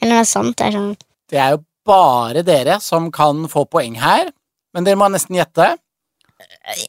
Eller 0.00 0.22
noe 0.22 0.28
sånt. 0.28 0.58
Det 0.58 0.68
er 0.68 0.76
sånn 0.76 0.94
Det 1.32 1.40
er 1.40 1.54
jo 1.56 1.62
bare 1.88 2.44
dere 2.46 2.78
som 2.80 3.10
kan 3.10 3.48
få 3.50 3.64
poeng 3.66 3.96
her, 4.00 4.30
men 4.72 4.86
dere 4.86 5.00
må 5.00 5.08
nesten 5.10 5.36
gjette. 5.36 5.72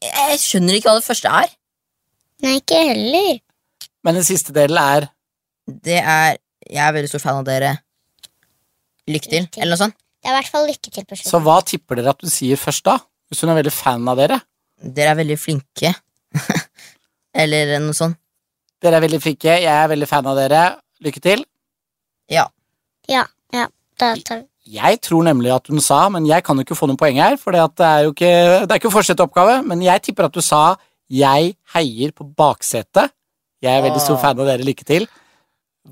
Jeg 0.04 0.40
skjønner 0.40 0.78
ikke 0.78 0.92
hva 0.92 1.00
det 1.00 1.08
første 1.08 1.34
er. 1.42 1.50
Nei, 2.44 2.60
ikke 2.60 2.84
heller. 2.92 3.42
Men 4.04 4.20
den 4.20 4.26
siste 4.28 4.54
delen 4.56 4.80
er 4.80 5.10
Det 5.68 6.00
er 6.00 6.38
Jeg 6.68 6.84
er 6.88 6.94
veldig 6.96 7.10
stor 7.12 7.24
fan 7.24 7.42
av 7.42 7.48
dere. 7.48 7.76
Lykke 9.08 9.30
til. 9.30 9.44
Lykke 9.44 9.56
til. 9.56 9.62
Eller 9.64 9.76
noe 9.76 9.82
sånt. 9.82 9.98
Det 10.24 10.30
er 10.30 10.36
i 10.36 10.40
hvert 10.40 10.52
fall 10.54 10.70
lykke 10.70 10.92
til 10.96 11.06
på 11.08 11.18
Så 11.20 11.40
hva 11.44 11.58
tipper 11.68 12.00
dere 12.00 12.14
at 12.16 12.24
hun 12.24 12.32
sier 12.32 12.60
først, 12.60 12.86
da? 12.88 13.02
Hvis 13.28 13.44
hun 13.44 13.52
er 13.52 13.58
veldig 13.60 13.74
fan 13.76 14.08
av 14.08 14.20
dere? 14.22 14.38
Dere 14.80 15.12
er 15.12 15.20
veldig 15.20 15.36
flinke. 15.40 15.92
eller 17.44 17.74
noe 17.84 17.98
sånt. 17.98 18.16
Dere 18.84 19.00
er 19.00 19.04
veldig 19.04 19.20
flinke, 19.24 19.58
jeg 19.64 19.72
er 19.72 19.92
veldig 19.92 20.08
fan 20.08 20.30
av 20.32 20.40
dere. 20.40 20.64
Lykke 21.04 21.24
til. 21.24 21.44
Ja. 22.32 22.48
Ja, 23.12 23.26
ja. 23.56 23.68
Da 24.00 24.14
tar 24.26 24.46
Jeg 24.64 25.02
tror 25.04 25.26
nemlig 25.28 25.52
at 25.52 25.68
hun 25.68 25.84
sa, 25.84 26.06
men 26.10 26.26
jeg 26.26 26.44
kan 26.44 26.56
jo 26.56 26.64
ikke 26.64 26.78
få 26.80 26.88
noen 26.88 27.00
poeng 27.00 27.20
her, 27.20 27.36
for 27.40 27.52
det 27.52 27.84
er 27.84 28.06
jo 28.08 28.14
ikke, 28.16 28.32
det 28.64 28.72
er 28.72 28.80
ikke 28.80 28.94
fortsetteoppgave, 28.94 29.60
men 29.68 29.84
jeg 29.84 30.06
tipper 30.08 30.30
at 30.30 30.36
du 30.36 30.42
sa 30.42 30.78
'jeg 31.12 31.56
heier 31.76 32.12
på 32.16 32.24
baksetet'. 32.24 33.12
Jeg 33.64 33.80
er 33.80 33.84
veldig 33.86 34.02
stor 34.04 34.18
fan 34.20 34.40
av 34.44 34.48
dere, 34.50 34.66
lykke 34.68 34.84
til. 34.84 35.06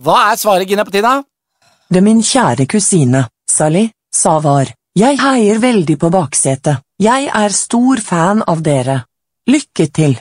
Hva 0.03 0.17
er 0.33 0.39
svaret, 0.39 0.67
Gina 0.67 0.83
Petina? 0.83 1.21
Det 1.87 2.01
min 2.03 2.19
kjære 2.19 2.65
kusine, 2.67 3.21
Sally, 3.47 3.85
sa 4.11 4.33
var, 4.43 4.73
jeg 4.95 5.19
heier 5.21 5.61
veldig 5.63 5.95
på 6.01 6.09
baksetet, 6.11 6.83
jeg 6.99 7.29
er 7.31 7.55
stor 7.55 8.01
fan 8.03 8.43
av 8.43 8.59
dere. 8.65 8.97
Lykke 9.47 9.87
til. 9.87 10.17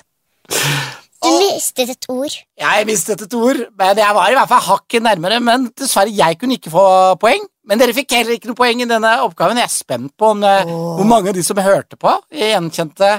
Du 1.20 1.28
mistet 1.40 1.90
et 1.90 2.06
ord. 2.08 2.36
Jeg 2.62 2.86
mistet 2.86 3.26
et 3.26 3.34
ord, 3.34 3.64
men 3.82 3.98
jeg 3.98 4.16
var 4.20 4.30
i 4.30 4.38
hvert 4.38 4.52
fall 4.52 4.64
hakket 4.68 5.04
nærmere, 5.08 5.42
men 5.42 5.66
dessverre, 5.74 6.14
jeg 6.14 6.38
kunne 6.38 6.56
ikke 6.60 6.72
få 6.72 6.86
poeng. 7.20 7.42
Men 7.66 7.82
dere 7.82 7.94
fikk 7.98 8.14
heller 8.14 8.38
ikke 8.38 8.52
noe 8.52 8.60
poeng 8.62 8.80
i 8.82 8.88
denne 8.88 9.10
oppgaven. 9.26 9.58
Jeg 9.58 9.66
er 9.66 9.74
spent 9.74 10.14
på 10.18 10.30
om, 10.36 10.46
oh. 10.46 10.78
hvor 11.00 11.10
mange 11.10 11.34
av 11.34 11.36
de 11.36 11.42
som 11.44 11.58
hørte 11.58 11.98
på, 11.98 12.14
gjenkjente 12.30 13.12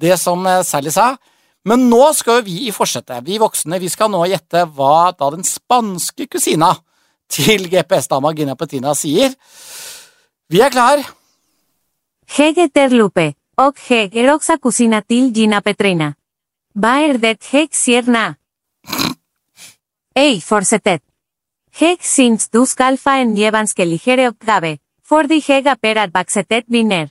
det 0.00 0.16
som 0.20 0.40
eh, 0.48 0.64
Sally 0.66 0.92
sa. 0.92 1.12
Men 1.64 1.86
nå 1.88 2.02
skal 2.12 2.40
jo 2.40 2.46
vi 2.48 2.56
i 2.68 2.72
forsetet, 2.76 3.24
vi 3.24 3.38
voksne, 3.40 3.78
vi 3.80 3.88
skal 3.88 4.10
nå 4.12 4.20
gjette 4.28 4.66
hva 4.76 5.12
da 5.16 5.30
den 5.32 5.46
spanske 5.48 6.26
kusina 6.28 6.74
til 7.32 7.68
GPS-dama 7.72 8.34
Gina 8.36 8.56
Petina 8.56 8.92
sier. 8.94 9.32
Vi 10.52 10.60
er 10.60 10.70
klar. 10.70 11.00
Hege 12.36 12.68
og 13.56 13.68
ok 13.68 13.80
heg 13.88 14.16
eroxa 14.16 14.58
kusina 14.58 15.00
til 15.00 15.32
Gina 15.32 15.60
Petrina. 15.60 16.14
Baer 16.74 17.18
det 17.18 17.38
heg 17.52 17.72
sierna. 17.72 18.34
Ei 20.14 20.40
forsetet. 20.40 21.02
Heg 21.74 22.02
syns 22.02 22.48
du 22.50 22.66
skal 22.66 22.98
få 22.98 23.16
en 23.22 23.36
jevanske 23.36 23.84
ligere 23.84 24.28
oppgave, 24.28 24.78
for 25.02 25.26
de 25.26 25.40
hega 25.40 25.74
per 25.76 25.98
at 25.98 26.12
baksetet 26.12 26.64
viner. 26.68 27.08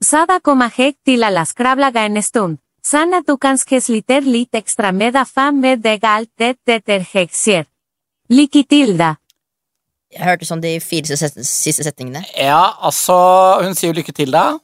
Sada 0.00 0.40
koma 0.40 0.66
heg 0.74 0.96
til 1.06 1.22
alaskrablaga 1.22 2.02
la 2.02 2.10
en 2.10 2.22
stund, 2.22 2.58
sana 2.84 3.22
du 3.26 3.36
kanske 3.38 3.80
sliter 3.80 4.20
lit 4.26 4.54
extra 4.54 4.92
meda 4.92 5.24
fa 5.24 5.50
med 5.52 5.82
de 5.82 5.98
galt 5.98 6.30
det 6.38 6.56
deterhexier. 6.66 7.64
heg. 7.64 7.68
Lykke. 8.28 9.16
Jeg 10.12 10.24
hørte 10.24 10.44
sånn 10.44 10.60
de 10.60 10.78
fire 10.80 11.16
siste 11.16 11.84
setningene. 11.84 12.24
Ja, 12.36 12.76
altså, 12.80 13.14
hun 13.62 13.74
sier 13.74 13.92
jo 13.92 14.00
lykke 14.00 14.12
til, 14.12 14.32
da. 14.32 14.58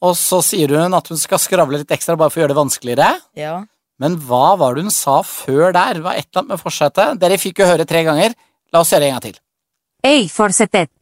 Og 0.00 0.14
så 0.14 0.38
sier 0.46 0.70
hun 0.70 0.94
at 0.94 1.08
hun 1.10 1.18
skal 1.18 1.40
skravle 1.42 1.80
litt 1.80 1.90
ekstra 1.90 2.14
bare 2.16 2.30
for 2.30 2.38
å 2.38 2.42
gjøre 2.44 2.54
det 2.54 2.60
vanskeligere. 2.60 3.08
Ja. 3.38 3.64
Men 3.98 4.14
hva 4.28 4.54
var 4.58 4.76
det 4.76 4.86
hun 4.86 4.94
sa 4.94 5.22
før 5.26 5.72
der? 5.74 5.98
Det 5.98 6.04
var 6.04 6.14
et 6.14 6.28
eller 6.28 6.44
annet 6.44 6.52
med 6.54 6.62
forsetet. 6.62 7.18
Dere 7.18 7.40
fikk 7.42 7.58
jo 7.58 7.66
høre 7.66 7.86
tre 7.88 8.04
ganger. 8.06 8.36
La 8.72 8.84
oss 8.84 8.92
gjøre 8.94 9.02
det 9.02 9.10
en 9.10 9.16
gang 9.16 9.26
til. 9.26 9.40
Ei 10.06 10.28
forsetet. 10.30 10.92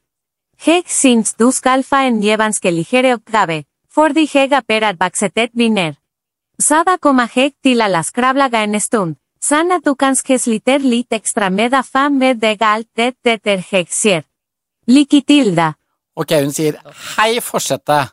Heg 0.65 0.89
syns 0.89 1.35
du 1.37 1.51
skal 1.53 1.85
få 1.85 2.01
en 2.09 2.23
jevanske 2.25 2.73
ligere 2.73 3.13
oppgave, 3.19 3.65
fordi 3.93 4.25
hega 4.33 4.63
baksetet 4.97 5.51
viner. 5.53 5.97
Sada 6.59 6.97
koma 6.97 7.27
heg 7.29 7.53
til 7.61 7.83
a 7.85 7.89
la 7.89 8.01
skravlaga 8.01 8.63
en 8.65 8.81
stund, 8.81 9.17
sana 9.41 9.77
du 9.85 9.93
kanske 9.95 10.39
sliter 10.41 10.81
lit 10.81 11.13
extra 11.13 11.51
meda 11.51 11.83
fa 11.85 12.09
med 12.09 12.41
de 12.41 12.55
galt 12.57 12.89
det 12.97 13.17
deter 13.25 13.61
heg 13.71 13.91
sier. 13.93 14.25
Lykke 14.89 15.21
til. 15.27 15.53
Ok, 16.17 16.33
hun 16.33 16.53
sier 16.53 16.79
hei, 17.17 17.41
fortsette. 17.45 18.07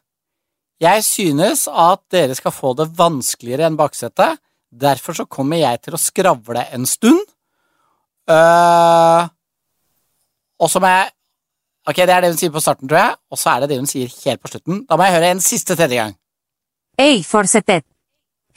Jeg 0.84 1.04
synes 1.08 1.68
at 1.70 2.02
dere 2.12 2.36
skal 2.36 2.52
få 2.52 2.74
det 2.76 2.90
vanskeligere 2.98 3.70
enn 3.70 3.80
baksetet. 3.80 4.42
Derfor 4.74 5.16
så 5.16 5.26
kommer 5.26 5.62
jeg 5.62 5.80
til 5.86 5.96
å 5.96 6.02
skravle 6.02 6.66
en 6.74 6.86
stund. 6.90 7.22
Uh, 8.28 9.30
og 10.60 10.72
så 10.72 10.80
må 10.84 10.92
jeg 10.92 11.12
Ok, 11.84 11.98
det 12.00 12.14
er 12.16 12.22
det 12.24 12.30
hun 12.32 12.38
sier 12.40 12.52
på 12.52 12.62
starten, 12.64 12.88
tror 12.88 12.96
jeg. 12.96 13.16
Og 13.28 13.38
så 13.38 13.50
er 13.52 13.64
det 13.64 13.74
det 13.74 13.78
hun 13.82 13.90
sier 13.92 14.08
helt 14.08 14.40
på 14.40 14.48
slutten. 14.48 14.86
Da 14.88 14.96
må 14.96 15.04
jeg 15.04 15.18
høre 15.18 15.32
en 15.34 15.42
siste 15.44 15.76
tredje 15.76 15.98
gang. 16.00 16.14
Ei 16.96 17.20
forsetet. 17.28 17.84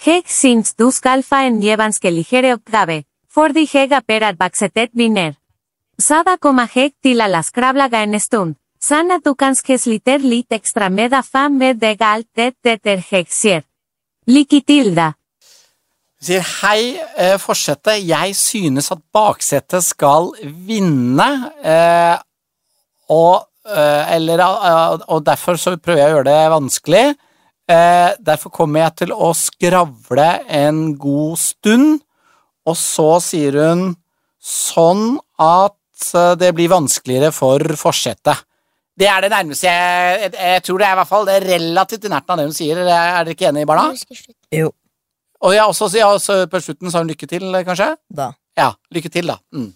Heg 0.05 0.29
syns 0.29 0.75
dus 0.77 1.01
galfa 1.01 1.37
fa 1.37 1.47
en 1.47 1.63
jevanske 1.63 2.11
ligere 2.11 2.53
oppgave, 2.55 3.05
fordi 3.33 3.67
heg 3.73 3.93
aperat 3.93 4.37
baxetet 4.37 4.91
viner. 4.93 5.35
Sada 5.99 6.37
coma 6.37 6.67
heg 6.75 6.93
tila 7.03 7.27
las 7.29 7.51
la 7.57 7.89
en 7.93 8.21
stund, 8.21 8.57
sana 8.79 9.19
du 9.25 9.35
kanske 9.35 9.77
liter 9.87 10.19
lit 10.19 10.53
extra 10.53 10.89
meda 10.89 11.23
fa 11.23 11.49
med 11.49 11.79
de 11.81 11.97
gal 11.97 12.25
det 12.35 12.55
deter 12.63 12.99
heg 13.11 13.27
sier. 13.29 13.63
Lykke 14.27 14.61
til 14.67 14.95
da. 14.95 15.15
Hun 16.19 16.27
sier 16.27 16.45
hei, 16.63 16.99
eh, 17.17 17.39
forsetet. 17.39 18.07
Jeg 18.07 18.37
synes 18.37 18.91
at 18.91 18.99
baksetet 19.13 19.85
skal 19.85 20.33
vinne. 20.67 21.53
Eh, 21.63 22.17
og, 23.09 23.47
eh, 23.69 24.15
eller, 24.15 24.39
eh, 24.41 24.99
og 25.09 25.25
derfor 25.25 25.55
så 25.55 25.77
prøver 25.77 26.01
jeg 26.01 26.11
å 26.11 26.17
gjøre 26.17 26.25
det 26.25 26.51
vanskelig. 26.51 27.17
Eh, 27.67 28.11
derfor 28.23 28.53
kommer 28.55 28.85
jeg 28.85 28.95
til 29.03 29.13
å 29.13 29.33
skravle 29.35 30.29
en 30.47 30.83
god 30.99 31.39
stund. 31.43 32.03
Og 32.67 32.77
så 32.79 33.09
sier 33.23 33.59
hun 33.63 33.89
sånn 34.43 35.17
at 35.43 36.13
eh, 36.15 36.35
det 36.39 36.53
blir 36.55 36.71
vanskeligere 36.71 37.33
for 37.35 37.63
forsetet. 37.79 38.45
Det 38.97 39.09
er 39.13 39.27
det 39.27 39.29
nærmeste 39.29 39.69
jeg, 39.69 40.21
jeg, 40.23 40.33
jeg 40.41 40.63
tror 40.65 40.81
det 40.81 40.87
er 40.87 40.95
i 40.95 40.99
hvert 41.03 41.11
fall 41.11 41.27
det 41.29 41.35
er 41.37 41.49
relativt 41.51 42.07
i 42.07 42.11
nærheten 42.13 42.33
av 42.33 42.39
det 42.41 42.47
hun 42.47 42.57
sier. 42.57 42.81
Er 42.81 43.27
dere 43.27 43.35
ikke 43.35 43.51
enige, 43.51 43.69
barna? 43.69 43.91
Jo. 44.55 44.71
Og 45.45 45.53
jeg 45.53 45.67
også, 45.69 45.91
ja, 45.99 46.07
også 46.17 46.39
på 46.49 46.61
slutten 46.65 46.93
sa 46.93 47.03
hun 47.03 47.11
lykke 47.11 47.29
til, 47.29 47.51
kanskje? 47.67 47.91
Da. 48.09 48.31
Ja, 48.57 48.71
lykke 48.95 49.13
til, 49.13 49.29
da. 49.29 49.37
Mm. 49.53 49.69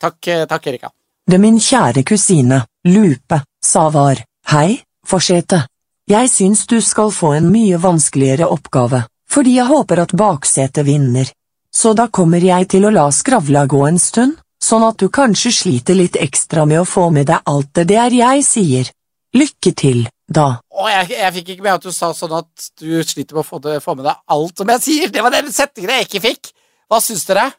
Takk, 0.00 0.18
eh, 0.32 0.46
takk, 0.48 0.70
Erika. 0.70 0.92
Det 1.28 1.36
min 1.42 1.58
kjære 1.60 2.06
kusine, 2.08 2.62
Lupe, 2.88 3.42
sa 3.60 3.88
var, 3.92 4.22
hei, 4.54 4.78
forsete. 5.04 5.60
Jeg 6.08 6.30
syns 6.32 6.62
du 6.64 6.78
skal 6.80 7.10
få 7.12 7.34
en 7.36 7.50
mye 7.52 7.76
vanskeligere 7.76 8.46
oppgave, 8.48 9.02
fordi 9.28 9.58
jeg 9.58 9.68
håper 9.68 10.00
at 10.06 10.12
baksetet 10.16 10.86
vinner. 10.86 11.28
Så 11.68 11.90
da 11.92 12.06
kommer 12.08 12.40
jeg 12.40 12.64
til 12.72 12.86
å 12.88 12.92
la 12.94 13.10
skravla 13.12 13.66
gå 13.68 13.82
en 13.84 13.98
stund, 14.00 14.38
sånn 14.56 14.86
at 14.86 14.96
du 15.02 15.10
kanskje 15.12 15.52
sliter 15.52 15.98
litt 15.98 16.16
ekstra 16.16 16.64
med 16.64 16.80
å 16.80 16.86
få 16.88 17.10
med 17.12 17.28
deg 17.28 17.50
alt 17.52 17.68
det 17.76 17.84
der 17.90 18.16
jeg 18.16 18.46
sier. 18.46 18.88
Lykke 19.36 19.72
til. 19.76 20.06
Da. 20.24 20.46
Å, 20.72 20.86
jeg, 20.94 21.10
jeg 21.12 21.34
fikk 21.36 21.50
ikke 21.54 21.66
med 21.66 21.74
at 21.74 21.84
du 21.84 21.92
sa 21.92 22.08
sånn 22.16 22.32
at 22.38 22.70
du 22.80 22.88
sliter 23.04 23.36
med 23.36 23.42
å 23.42 23.48
få, 23.50 23.60
det, 23.64 23.74
få 23.84 23.96
med 23.98 24.08
deg 24.08 24.16
alt 24.32 24.62
som 24.62 24.72
jeg 24.72 24.84
sier. 24.86 25.12
Det 25.12 25.24
var 25.24 25.36
den 25.36 25.52
setningen 25.52 25.92
jeg 25.92 26.08
ikke 26.08 26.22
fikk. 26.24 26.50
Hva 26.88 27.02
syns 27.04 27.28
dere? 27.28 27.50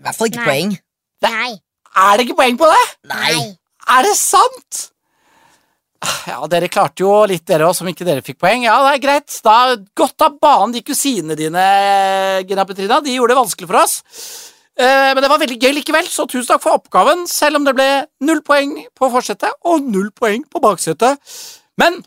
I 0.00 0.06
hvert 0.06 0.16
fall 0.16 0.32
ikke 0.32 0.40
Nei. 0.40 0.48
poeng. 0.48 0.72
Nei. 1.28 1.52
Er 2.06 2.16
det 2.16 2.24
ikke 2.24 2.38
poeng 2.40 2.56
på 2.64 2.72
det? 2.72 2.80
Nei. 3.12 3.36
Er 3.98 4.08
det 4.08 4.16
sant? 4.16 4.80
Ja, 6.00 6.38
dere 6.48 6.68
klarte 6.72 7.02
jo 7.04 7.10
litt, 7.28 7.44
dere 7.48 7.66
òg, 7.68 7.74
som 7.76 7.88
ikke 7.90 8.06
dere 8.08 8.22
fikk 8.24 8.38
poeng. 8.40 8.62
Ja, 8.64 8.78
det 8.86 8.94
er 8.96 9.02
greit. 9.02 9.34
Da 9.44 9.76
Godt 9.98 10.24
av 10.24 10.38
banen, 10.40 10.72
de 10.72 10.80
kusinene 10.86 11.36
dine, 11.36 11.64
Gina 12.48 12.64
Petrina. 12.68 13.00
De 13.04 13.12
gjorde 13.16 13.34
det 13.34 13.40
vanskelig 13.40 13.68
for 13.68 13.80
oss. 13.82 13.98
Eh, 14.80 15.12
Men 15.14 15.20
det 15.22 15.28
var 15.28 15.42
veldig 15.42 15.58
gøy 15.60 15.74
likevel, 15.76 16.06
så 16.08 16.24
tusen 16.30 16.48
takk 16.48 16.62
for 16.64 16.78
oppgaven, 16.78 17.26
selv 17.28 17.60
om 17.60 17.64
det 17.68 17.74
ble 17.76 17.88
null 18.24 18.40
poeng 18.46 18.78
på 18.96 19.10
forsetet 19.12 19.52
og 19.68 19.82
null 19.84 20.10
poeng 20.16 20.44
på 20.48 20.62
baksetet. 20.62 21.20
Men 21.76 22.00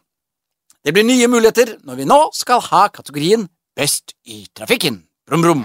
det 0.83 0.93
blir 0.93 1.05
nye 1.05 1.29
muligheter 1.29 1.77
når 1.85 2.01
vi 2.01 2.09
nå 2.09 2.21
skal 2.33 2.61
ha 2.71 2.87
kategorien 2.89 3.47
Best 3.77 4.13
i 4.25 4.45
trafikken. 4.53 5.03
Brum, 5.25 5.41
brum. 5.41 5.63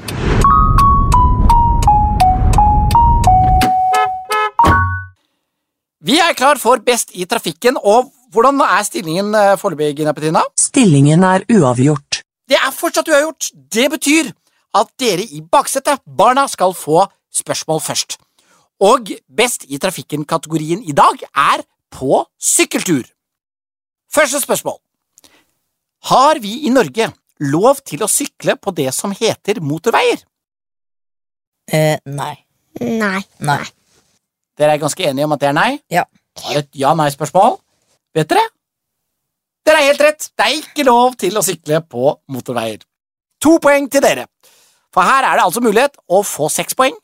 Vi 6.01 6.19
er 6.23 6.37
klar 6.39 6.61
for 6.63 6.79
Best 6.85 7.11
i 7.19 7.27
trafikken, 7.29 7.77
og 7.77 8.13
hvordan 8.33 8.61
er 8.65 8.87
stillingen 8.87 9.35
eh, 9.37 9.57
foreløpig, 9.61 9.97
Gina 9.99 10.15
Petrina? 10.17 10.43
Stillingen 10.61 11.25
er 11.27 11.45
uavgjort. 11.53 12.23
Det 12.49 12.57
er 12.57 12.73
fortsatt 12.75 13.09
uavgjort. 13.11 13.51
Det 13.73 13.89
betyr 13.93 14.33
at 14.79 14.91
dere 15.01 15.25
i 15.25 15.41
baksetet, 15.43 16.03
barna, 16.05 16.47
skal 16.49 16.75
få 16.77 17.07
spørsmål 17.35 17.81
først. 17.85 18.19
Og 18.85 19.11
Best 19.27 19.65
i 19.69 19.79
trafikken-kategorien 19.83 20.85
i 20.87 20.95
dag 20.97 21.25
er 21.35 21.65
på 21.93 22.23
sykkeltur. 22.39 23.09
Første 24.13 24.41
spørsmål. 24.41 24.79
Har 26.09 26.39
vi 26.41 26.61
i 26.69 26.71
Norge 26.73 27.11
lov 27.41 27.81
til 27.87 28.03
å 28.05 28.11
sykle 28.11 28.57
på 28.57 28.73
det 28.75 28.93
som 28.95 29.13
heter 29.15 29.61
motorveier? 29.65 30.23
Eh, 31.69 31.99
nei. 32.07 32.37
Nei. 32.81 33.21
Nei. 33.45 33.65
Dere 34.59 34.75
er 34.75 34.83
ganske 34.83 35.05
enige 35.05 35.27
om 35.27 35.35
at 35.35 35.43
det 35.43 35.51
er 35.51 35.59
nei? 35.59 35.73
Ja. 35.93 36.05
Det 36.39 36.55
er 36.55 36.63
et 36.63 36.79
ja-nei-spørsmål. 36.79 37.59
Vet 38.17 38.31
dere? 38.31 38.45
Dere 39.67 39.83
er 39.83 39.91
helt 39.91 40.05
rett. 40.07 40.31
Det 40.33 40.47
er 40.47 40.57
ikke 40.57 40.87
lov 40.89 41.17
til 41.21 41.37
å 41.37 41.45
sykle 41.45 41.83
på 41.85 42.15
motorveier. 42.33 42.81
To 43.45 43.59
poeng 43.63 43.89
til 43.93 44.03
dere. 44.05 44.27
For 44.95 45.05
her 45.05 45.27
er 45.27 45.39
det 45.39 45.45
altså 45.45 45.63
mulighet 45.63 45.99
å 46.09 46.23
få 46.27 46.49
seks 46.53 46.77
poeng 46.79 46.97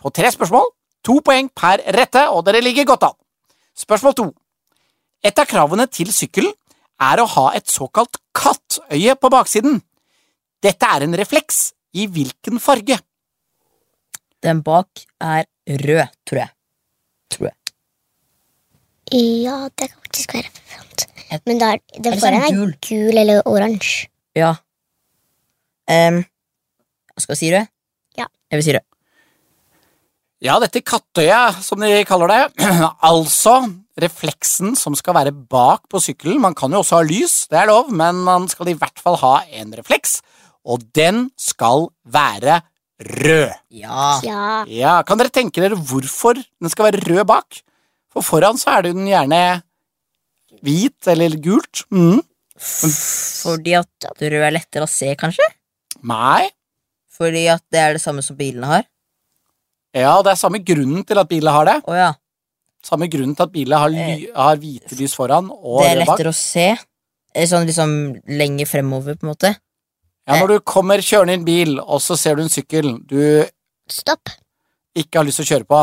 på 0.00 0.12
tre 0.14 0.30
spørsmål. 0.34 0.68
To 1.08 1.18
poeng 1.24 1.48
per 1.56 1.82
rette, 1.96 2.28
og 2.30 2.44
dere 2.46 2.60
ligger 2.62 2.86
godt 2.92 3.08
an. 3.08 3.16
Spørsmål 3.74 4.18
to. 4.18 4.26
Et 5.24 5.38
av 5.38 5.48
kravene 5.48 5.86
til 5.90 6.12
sykkelen 6.14 6.52
er 7.02 7.22
å 7.22 7.30
ha 7.34 7.46
et 7.56 7.70
såkalt 7.70 8.20
kattøye 8.36 9.16
på 9.18 9.30
baksiden. 9.32 9.80
Dette 10.62 10.86
er 10.94 11.06
en 11.06 11.16
refleks 11.18 11.72
i 11.98 12.06
hvilken 12.10 12.60
farge? 12.62 13.00
Den 14.42 14.62
bak 14.66 15.04
er 15.22 15.46
rød, 15.66 16.06
tror 16.26 16.42
jeg. 16.42 16.52
Tror 17.32 17.48
jeg. 17.48 17.56
Ja, 19.12 19.56
det 19.78 19.90
kan 19.90 20.01
faktisk 20.12 20.34
være 20.36 20.50
sant. 20.68 21.06
Men 21.48 21.58
da, 21.58 21.72
er- 21.72 21.80
den 21.96 22.12
Eller 22.12 22.20
så 22.20 22.26
er 22.28 22.34
foran 22.36 22.42
er 22.44 22.56
gul. 22.56 22.72
gul 22.84 23.18
eller 23.18 23.42
oransje. 23.48 24.08
Ja. 24.36 24.54
Em, 25.88 26.22
skal 27.18 27.32
jeg 27.34 27.38
si 27.40 27.52
rød? 27.54 27.66
Ja. 28.18 28.26
Jeg 28.50 28.58
vil 28.60 28.64
si 28.66 28.72
rød. 28.76 28.84
Ja, 30.42 30.56
dette 30.58 30.82
kattøyet, 30.82 31.60
som 31.62 31.80
de 31.80 32.04
kaller 32.04 32.26
det, 32.28 32.66
altså 33.10 33.54
refleksen 34.02 34.74
som 34.76 34.94
skal 34.98 35.14
være 35.14 35.32
bak 35.32 35.84
på 35.88 36.00
sykkelen. 36.02 36.40
Man 36.42 36.54
kan 36.58 36.72
jo 36.74 36.80
også 36.82 36.98
ha 36.98 37.02
lys, 37.06 37.46
det 37.48 37.60
er 37.60 37.66
lov, 37.70 37.92
men 37.94 38.16
man 38.26 38.48
skal 38.50 38.68
i 38.72 38.74
hvert 38.76 38.98
fall 38.98 39.16
ha 39.22 39.36
en 39.54 39.72
refleks, 39.78 40.20
og 40.66 40.82
den 40.96 41.30
skal 41.38 41.88
være 42.04 42.60
rød. 43.02 43.52
Ja. 43.70 44.18
Ja. 44.26 44.64
Ja, 44.68 45.02
Kan 45.06 45.18
dere 45.18 45.30
tenke 45.30 45.62
dere 45.62 45.76
hvorfor 45.78 46.34
den 46.36 46.68
skal 46.70 46.90
være 46.90 47.02
rød 47.06 47.24
bak? 47.26 47.62
For 48.12 48.20
foran 48.20 48.58
så 48.60 48.74
er 48.78 48.82
den 48.90 49.06
gjerne 49.08 49.62
hvit 50.62 51.08
eller 51.12 51.36
gult. 51.42 51.84
Mm. 51.90 52.20
Fordi 53.42 53.74
at 53.78 54.08
rød 54.20 54.42
er 54.46 54.54
lettere 54.54 54.86
å 54.86 54.90
se, 54.90 55.14
kanskje? 55.18 55.46
Nei. 56.06 56.48
Fordi 57.12 57.46
at 57.52 57.62
det 57.72 57.80
er 57.82 57.96
det 57.96 58.02
samme 58.04 58.22
som 58.24 58.36
bilene 58.38 58.66
har? 58.70 58.84
Ja, 59.94 60.14
det 60.24 60.32
er 60.32 60.40
samme 60.40 60.60
grunnen 60.64 61.04
til 61.06 61.18
at 61.20 61.28
bilene 61.28 61.52
har 61.52 61.68
det. 61.68 61.78
Oh, 61.90 61.96
ja. 61.98 62.12
Samme 62.82 63.06
grunnen 63.12 63.36
til 63.38 63.44
at 63.44 63.52
bilene 63.54 63.78
har, 63.78 63.92
ly 63.92 64.30
har 64.34 64.56
hvite 64.58 64.96
lys 64.98 65.12
foran 65.14 65.50
og 65.52 65.82
Det 65.82 65.90
er 65.90 65.96
rød 66.00 66.06
bak. 66.06 66.14
lettere 66.18 66.32
å 66.32 66.38
se. 66.38 66.68
Eh, 67.34 67.46
Sånn 67.48 67.66
liksom 67.68 67.92
lenger 68.28 68.66
fremover, 68.68 69.14
på 69.20 69.26
en 69.26 69.32
måte. 69.34 69.52
Ja, 70.26 70.38
Når 70.40 70.48
du 70.48 70.60
kommer 70.60 70.98
kjørende 71.02 71.34
i 71.34 71.38
en 71.40 71.44
bil, 71.46 71.78
og 71.80 72.00
så 72.00 72.16
ser 72.18 72.36
du 72.36 72.42
en 72.44 72.48
sykkel 72.52 72.92
du 73.06 73.44
Stopp. 73.90 74.28
ikke 74.96 75.18
har 75.18 75.24
lyst 75.26 75.40
til 75.42 75.44
å 75.46 75.50
kjøre 75.58 75.66
på, 75.66 75.80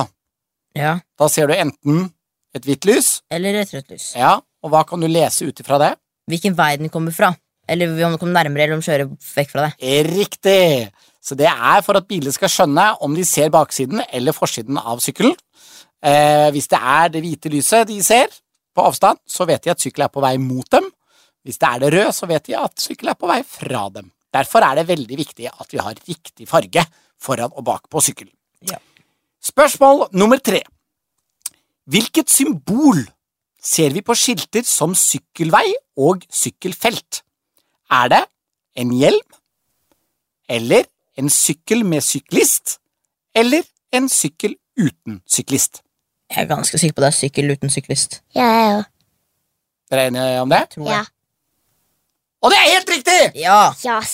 Ja. 0.75 0.99
da 1.17 1.27
ser 1.27 1.47
du 1.47 1.53
enten 1.53 2.13
et 2.55 2.63
hvitt 2.63 2.85
lys, 2.85 3.21
Eller 3.29 3.55
et 3.61 3.69
rødt 3.73 3.89
lys. 3.91 4.13
ja, 4.15 4.39
og 4.63 4.73
hva 4.73 4.83
kan 4.87 5.01
du 5.01 5.07
lese 5.09 5.47
ut 5.47 5.61
ifra 5.61 5.79
det? 5.81 5.93
Hvilken 6.29 6.55
vei 6.57 6.73
den 6.81 6.91
kommer 6.93 7.15
fra. 7.15 7.31
Eller 7.69 7.91
om 7.91 7.97
den 7.99 8.17
kommer 8.17 8.39
nærmere, 8.39 8.65
eller 8.65 8.77
om 8.77 8.81
den 8.81 8.87
kjører 8.87 9.09
vekk 9.35 9.53
fra 9.53 9.67
det. 9.67 9.93
Riktig! 10.09 10.89
Så 11.21 11.35
det 11.37 11.49
er 11.49 11.83
for 11.85 11.99
at 11.99 12.07
bilene 12.09 12.33
skal 12.33 12.51
skjønne 12.51 12.85
om 13.05 13.15
de 13.15 13.25
ser 13.27 13.51
baksiden 13.53 14.01
eller 14.07 14.33
forsiden 14.33 14.79
av 14.79 15.01
sykkelen. 15.03 15.35
Eh, 15.99 16.47
hvis 16.55 16.69
det 16.71 16.79
er 16.79 17.11
det 17.13 17.21
hvite 17.25 17.51
lyset 17.51 17.89
de 17.89 17.99
ser 18.03 18.31
på 18.75 18.85
avstand, 18.87 19.19
så 19.27 19.45
vet 19.49 19.65
de 19.65 19.73
at 19.73 19.83
sykkelen 19.83 20.07
er 20.07 20.13
på 20.13 20.23
vei 20.23 20.37
mot 20.41 20.65
dem. 20.71 20.87
Hvis 21.45 21.59
det 21.59 21.69
er 21.69 21.83
det 21.83 21.91
røde, 21.93 22.15
så 22.15 22.29
vet 22.29 22.47
de 22.47 22.55
at 22.57 22.81
sykkelen 22.81 23.13
er 23.13 23.19
på 23.19 23.29
vei 23.29 23.41
fra 23.47 23.85
dem. 23.93 24.09
Derfor 24.33 24.63
er 24.65 24.79
det 24.79 24.89
veldig 24.89 25.17
viktig 25.19 25.49
at 25.49 25.73
vi 25.73 25.81
har 25.81 26.01
riktig 26.07 26.47
farge 26.49 26.85
foran 27.19 27.53
og 27.53 27.65
bak 27.67 27.89
på 27.91 28.01
sykkelen. 28.05 28.33
Ja. 28.69 28.79
Spørsmål 29.43 30.07
nummer 30.13 30.39
tre. 30.43 30.61
Hvilket 31.89 32.29
symbol 32.29 33.01
ser 33.61 33.93
vi 33.95 34.03
på 34.05 34.15
skilter 34.17 34.65
som 34.67 34.95
sykkelvei 34.97 35.67
og 35.99 36.23
sykkelfelt? 36.31 37.23
Er 37.91 38.07
det 38.13 38.23
en 38.79 38.93
hjelm, 38.95 39.25
eller 40.49 40.87
en 41.19 41.29
sykkel 41.29 41.83
med 41.85 42.05
syklist, 42.05 42.77
eller 43.35 43.65
en 43.93 44.09
sykkel 44.09 44.55
uten 44.79 45.21
syklist? 45.27 45.83
Jeg 46.29 46.43
er 46.43 46.49
ganske 46.51 46.77
sikker 46.77 46.95
på 46.95 47.03
det 47.03 47.09
er 47.09 47.17
sykkel 47.17 47.51
uten 47.55 47.73
syklist. 47.73 48.21
Ja, 48.37 48.45
jeg 48.45 48.73
òg. 48.79 48.89
Dere 49.89 50.03
er 50.03 50.11
enige 50.11 50.41
om 50.43 50.51
det? 50.53 50.61
Tror 50.75 50.91
Ja. 50.91 51.05
Og 52.39 52.53
det 52.53 52.57
er 52.57 52.69
helt 52.71 52.91
riktig! 52.93 53.21
Ja. 53.41 53.71
Yes. 53.83 54.13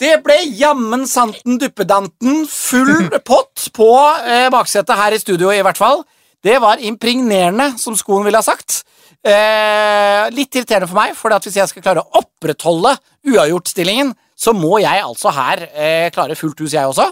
Det 0.00 0.14
ble 0.24 0.36
jammen 0.56 1.04
santen 1.08 1.58
duppedanten 1.60 2.46
full 2.48 3.10
pott 3.30 3.66
på 3.76 3.90
eh, 4.24 4.46
baksetet 4.52 4.96
her 4.96 5.12
i 5.12 5.20
studio, 5.20 5.50
i 5.52 5.64
hvert 5.66 5.80
fall. 5.80 6.04
Det 6.44 6.58
var 6.62 6.82
impregnerende, 6.84 7.72
som 7.80 7.96
skoen 7.98 8.26
ville 8.26 8.38
ha 8.38 8.44
sagt. 8.44 8.82
Eh, 9.26 10.28
litt 10.34 10.54
irriterende 10.54 10.88
for 10.90 10.98
meg, 11.00 11.16
for 11.18 11.34
hvis 11.34 11.58
jeg 11.58 11.70
skal 11.70 11.82
klare 11.82 12.04
å 12.04 12.20
opprettholde 12.20 12.94
uavgjort-stillingen, 13.26 14.12
så 14.36 14.52
må 14.54 14.78
jeg 14.82 15.02
altså 15.02 15.32
her 15.34 15.64
eh, 15.72 16.08
klare 16.14 16.36
fullt 16.38 16.60
hus, 16.62 16.74
jeg 16.76 16.86
også. 16.86 17.08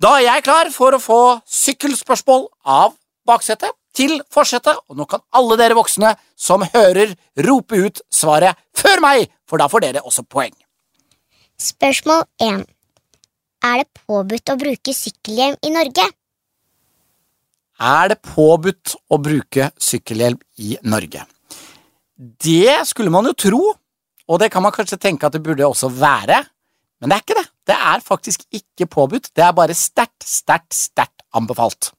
Da 0.00 0.16
er 0.18 0.28
jeg 0.28 0.44
klar 0.46 0.70
for 0.72 0.96
å 0.96 1.02
få 1.02 1.20
sykkelspørsmål 1.50 2.46
av 2.64 2.94
baksetet 3.28 3.74
til 3.94 4.18
forsetet, 4.32 4.78
og 4.88 4.98
nå 4.98 5.06
kan 5.10 5.22
alle 5.36 5.58
dere 5.60 5.76
voksne 5.78 6.14
som 6.36 6.64
hører, 6.74 7.14
rope 7.46 7.78
ut 7.78 8.02
svaret 8.12 8.58
før 8.76 9.02
meg, 9.04 9.28
for 9.48 9.60
da 9.60 9.68
får 9.70 9.86
dere 9.86 10.04
også 10.04 10.24
poeng. 10.26 10.54
Spørsmål 11.60 12.24
1. 12.42 12.64
Er 13.64 13.80
det 13.80 14.02
påbudt 14.04 14.50
å 14.52 14.58
bruke 14.60 14.92
sykkelhjelm 14.96 15.60
i 15.64 15.70
Norge? 15.72 16.08
Er 17.82 18.12
det 18.12 18.20
påbudt 18.22 18.94
å 19.10 19.18
bruke 19.18 19.70
sykkelhjelm 19.82 20.38
i 20.62 20.76
Norge? 20.86 21.24
Det 22.14 22.86
skulle 22.86 23.10
man 23.10 23.26
jo 23.26 23.34
tro, 23.34 23.62
og 24.30 24.38
det 24.40 24.50
kan 24.54 24.62
man 24.62 24.74
kanskje 24.74 25.00
tenke 25.00 25.26
at 25.26 25.34
det 25.34 25.42
burde 25.42 25.66
også 25.66 25.90
være, 25.90 26.38
men 27.00 27.10
det 27.10 27.16
er 27.16 27.24
ikke 27.24 27.38
det. 27.40 27.48
Det 27.64 27.74
er 27.74 28.04
faktisk 28.04 28.44
ikke 28.54 28.86
påbudt, 28.86 29.30
det 29.34 29.42
er 29.42 29.56
bare 29.56 29.74
sterkt, 29.74 30.22
sterkt, 30.22 30.76
sterkt 30.76 31.24
anbefalt. 31.34 31.90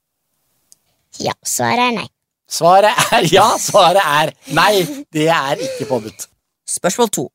Ja, 1.20 1.34
svaret 1.44 1.84
er 1.90 1.98
nei. 2.00 2.08
Svaret 2.48 3.12
er 3.12 3.28
ja, 3.36 3.48
svaret 3.60 4.02
er 4.02 4.32
nei, 4.56 4.86
det 5.12 5.28
er 5.34 5.60
ikke 5.60 5.90
påbudt. 5.90 6.30
Spørsmål 6.70 7.12
to. 7.12 7.28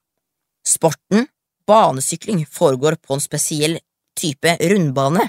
Sporten 0.67 1.29
banesykling 1.69 2.47
foregår 2.49 2.97
på 3.03 3.17
en 3.17 3.23
spesiell 3.23 3.79
type 4.19 4.57
rundbane. 4.73 5.29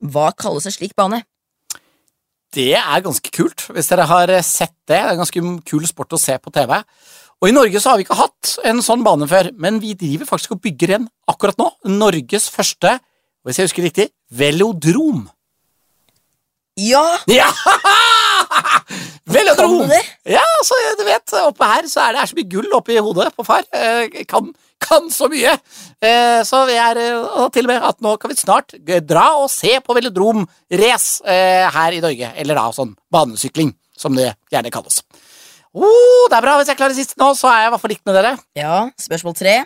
Hva 0.00 0.30
kalles 0.36 0.68
en 0.68 0.74
slik 0.74 0.94
bane? 0.98 1.22
Det 2.54 2.72
er 2.74 3.02
ganske 3.04 3.30
kult, 3.30 3.68
hvis 3.70 3.90
dere 3.92 4.08
har 4.10 4.32
sett 4.42 4.74
det. 4.88 4.96
Det 4.96 4.98
er 4.98 5.12
en 5.12 5.22
ganske 5.22 5.42
kul 5.68 5.84
sport 5.86 6.16
å 6.16 6.20
se 6.20 6.34
på 6.42 6.50
TV. 6.54 6.72
Og 7.40 7.48
i 7.48 7.54
Norge 7.56 7.80
så 7.80 7.92
har 7.92 8.00
vi 8.00 8.04
ikke 8.04 8.18
hatt 8.18 8.56
en 8.68 8.82
sånn 8.84 9.04
bane 9.06 9.28
før, 9.30 9.48
men 9.56 9.78
vi 9.80 9.94
driver 9.96 10.28
faktisk 10.28 10.56
og 10.56 10.64
bygger 10.66 10.96
en 10.98 11.06
akkurat 11.30 11.60
nå. 11.60 11.70
Norges 11.88 12.50
første, 12.52 12.98
hvis 13.46 13.60
jeg 13.60 13.70
husker 13.70 13.86
riktig, 13.86 14.08
velodrom. 14.28 15.28
Ja! 16.80 17.04
Ja! 17.30 17.48
Velodrom! 19.30 19.78
Kan 19.78 19.88
du 19.88 19.94
det? 19.94 20.02
Ja, 20.34 20.44
så 20.66 20.76
du 20.98 21.04
vet, 21.06 21.32
oppe 21.46 21.70
her 21.70 21.88
så 21.88 22.04
er 22.04 22.16
det 22.16 22.22
er 22.24 22.30
så 22.32 22.36
mye 22.36 22.50
gull 22.50 22.76
oppi 22.76 22.98
hodet 22.98 23.30
på 23.36 23.46
far. 23.46 23.64
Eh, 23.72 24.24
kan, 24.28 24.50
kan 24.80 25.08
så 25.12 25.28
mye. 25.30 25.54
Eh, 26.02 26.40
så 26.46 26.62
vi 26.68 26.76
er 26.80 27.00
eh, 27.00 27.48
til 27.54 27.66
og 27.66 27.72
med 27.72 27.88
at 27.90 27.98
nå 28.04 28.14
kan 28.20 28.32
vi 28.32 28.38
snart 28.38 28.74
dra 29.06 29.26
og 29.40 29.50
se 29.52 29.76
på 29.84 29.96
velodromrace 29.96 31.24
eh, 31.24 31.66
her 31.74 31.96
i 31.96 32.02
Norge. 32.04 32.32
Eller 32.40 32.58
da 32.58 32.68
sånn 32.74 32.94
banesykling, 33.12 33.74
som 33.96 34.16
det 34.18 34.32
gjerne 34.52 34.72
kalles. 34.74 35.02
Oh, 35.70 36.26
det 36.30 36.38
er 36.38 36.46
bra. 36.46 36.56
Hvis 36.58 36.72
jeg 36.72 36.80
klarer 36.80 36.96
siste 36.96 37.20
nå, 37.20 37.30
så 37.38 37.50
er 37.52 37.64
jeg 37.64 37.70
i 37.70 37.74
hvert 37.74 37.84
fall 37.84 37.94
likt 37.94 38.08
med 38.08 38.18
dere. 38.18 38.32
Ja, 38.58 38.78
spørsmål 38.98 39.36
tre. 39.38 39.60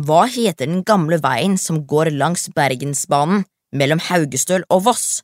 Hva 0.00 0.22
heter 0.24 0.70
den 0.70 0.80
gamle 0.88 1.18
veien 1.20 1.58
som 1.60 1.82
går 1.88 2.14
langs 2.16 2.46
Bergensbanen 2.56 3.44
mellom 3.76 4.00
Haugestøl 4.06 4.64
og 4.72 4.86
Voss? 4.86 5.20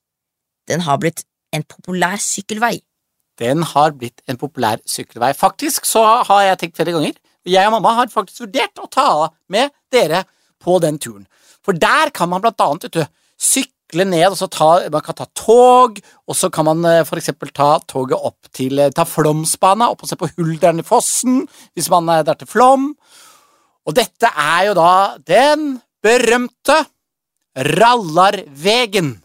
Den 0.69 0.85
har 0.85 1.01
blitt 1.01 1.25
en 1.57 1.65
populær 1.65 2.21
sykkelvei. 2.21 2.83
Den 3.41 3.63
har 3.63 3.95
blitt 3.97 4.21
en 4.29 4.37
populær 4.37 4.83
sykkelvei. 4.85 5.33
Faktisk 5.33 5.87
så 5.89 6.03
har 6.29 6.43
jeg 6.45 6.61
tenkt 6.61 6.77
flere 6.77 6.93
ganger. 6.97 7.17
Jeg 7.49 7.69
og 7.69 7.77
mamma 7.79 7.97
har 8.01 8.13
faktisk 8.13 8.45
vurdert 8.47 8.83
å 8.83 8.91
ta 8.93 9.11
med 9.53 9.73
dere 9.93 10.25
på 10.63 10.79
den 10.83 10.99
turen. 11.01 11.27
For 11.65 11.77
der 11.77 12.13
kan 12.15 12.31
man 12.31 12.43
blant 12.45 12.61
annet 12.65 12.89
vet 12.89 12.97
du, 12.99 13.05
sykle 13.39 14.07
ned, 14.09 14.27
og 14.33 14.39
så 14.41 14.49
ta, 14.53 14.71
man 14.93 15.05
kan 15.05 15.17
ta 15.19 15.29
tog, 15.37 16.01
og 16.29 16.37
så 16.37 16.51
kan 16.53 16.67
man 16.69 16.85
eh, 16.89 17.05
for 17.09 17.21
eksempel 17.21 17.53
ta 17.55 17.77
toget 17.89 18.19
opp 18.19 18.51
til 18.57 18.81
eh, 18.83 18.93
ta 18.95 19.07
Flåmsbana, 19.09 19.91
opp 19.93 20.05
og 20.05 20.11
se 20.11 20.19
på 20.19 20.31
Hulderen 20.37 20.83
i 20.83 20.87
Fossen, 20.87 21.43
hvis 21.77 21.91
man 21.93 22.11
er 22.13 22.27
der 22.27 22.41
til 22.41 22.51
Flåm. 22.51 22.91
Og 23.89 23.97
dette 23.97 24.29
er 24.33 24.69
jo 24.69 24.77
da 24.77 24.93
den 25.29 25.79
berømte 26.05 26.83
Rallarvegen. 27.59 29.17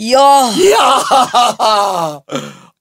Ja! 0.00 0.50
Ja! 0.56 0.88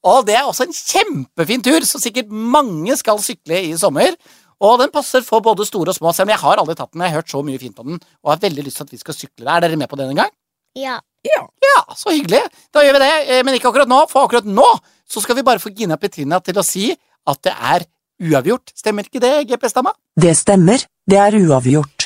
Og 0.07 0.25
det 0.27 0.35
er 0.39 0.47
også 0.47 0.67
en 0.67 0.75
kjempefin 0.75 1.63
tur, 1.65 1.83
så 1.87 1.99
sikkert 1.99 2.29
mange 2.31 2.95
skal 2.99 3.19
sykle 3.23 3.59
i 3.67 3.73
sommer. 3.79 4.15
Og 4.59 4.79
den 4.81 4.91
passer 4.91 5.23
for 5.23 5.43
både 5.43 5.65
store 5.67 5.93
og 5.93 5.97
små, 5.97 6.11
selv 6.15 6.27
om 6.27 6.33
jeg 6.33 6.41
har 6.41 6.61
aldri 6.61 6.75
tatt 6.75 6.91
den. 6.91 7.03
Jeg 7.03 7.13
har 7.13 7.21
hørt 7.21 7.31
så 7.31 7.43
mye 7.47 7.59
fint 7.59 7.79
om 7.79 7.93
den, 7.93 8.01
og 8.23 8.33
har 8.33 8.41
veldig 8.43 8.65
lyst 8.67 8.79
til 8.79 8.87
at 8.87 8.95
vi 8.95 8.99
skal 9.01 9.15
sykle 9.15 9.45
der. 9.45 9.53
Er 9.55 9.67
dere 9.67 9.79
med 9.79 9.91
på 9.91 9.99
den 9.99 10.11
en 10.11 10.21
gang? 10.23 10.33
Ja. 10.77 10.99
Ja. 11.27 11.43
Ja, 11.63 11.77
så 11.99 12.13
hyggelig. 12.15 12.41
Da 12.75 12.83
gjør 12.83 12.97
vi 12.97 13.03
det, 13.03 13.13
eh, 13.27 13.43
men 13.43 13.55
ikke 13.55 13.71
akkurat 13.71 13.91
nå, 13.91 14.03
for 14.11 14.27
akkurat 14.27 14.47
nå 14.47 14.67
så 15.09 15.23
skal 15.23 15.39
vi 15.39 15.45
bare 15.47 15.59
få 15.63 15.71
Gina 15.75 15.97
Petrina 15.97 16.39
til 16.43 16.59
å 16.59 16.65
si 16.65 16.91
at 16.93 17.41
det 17.43 17.55
er 17.55 17.87
uavgjort. 18.29 18.71
Stemmer 18.77 19.07
ikke 19.07 19.21
det, 19.23 19.33
GPS-dama? 19.49 19.95
Det 20.19 20.35
stemmer, 20.37 20.83
det 21.09 21.19
er 21.19 21.39
uavgjort. 21.39 21.98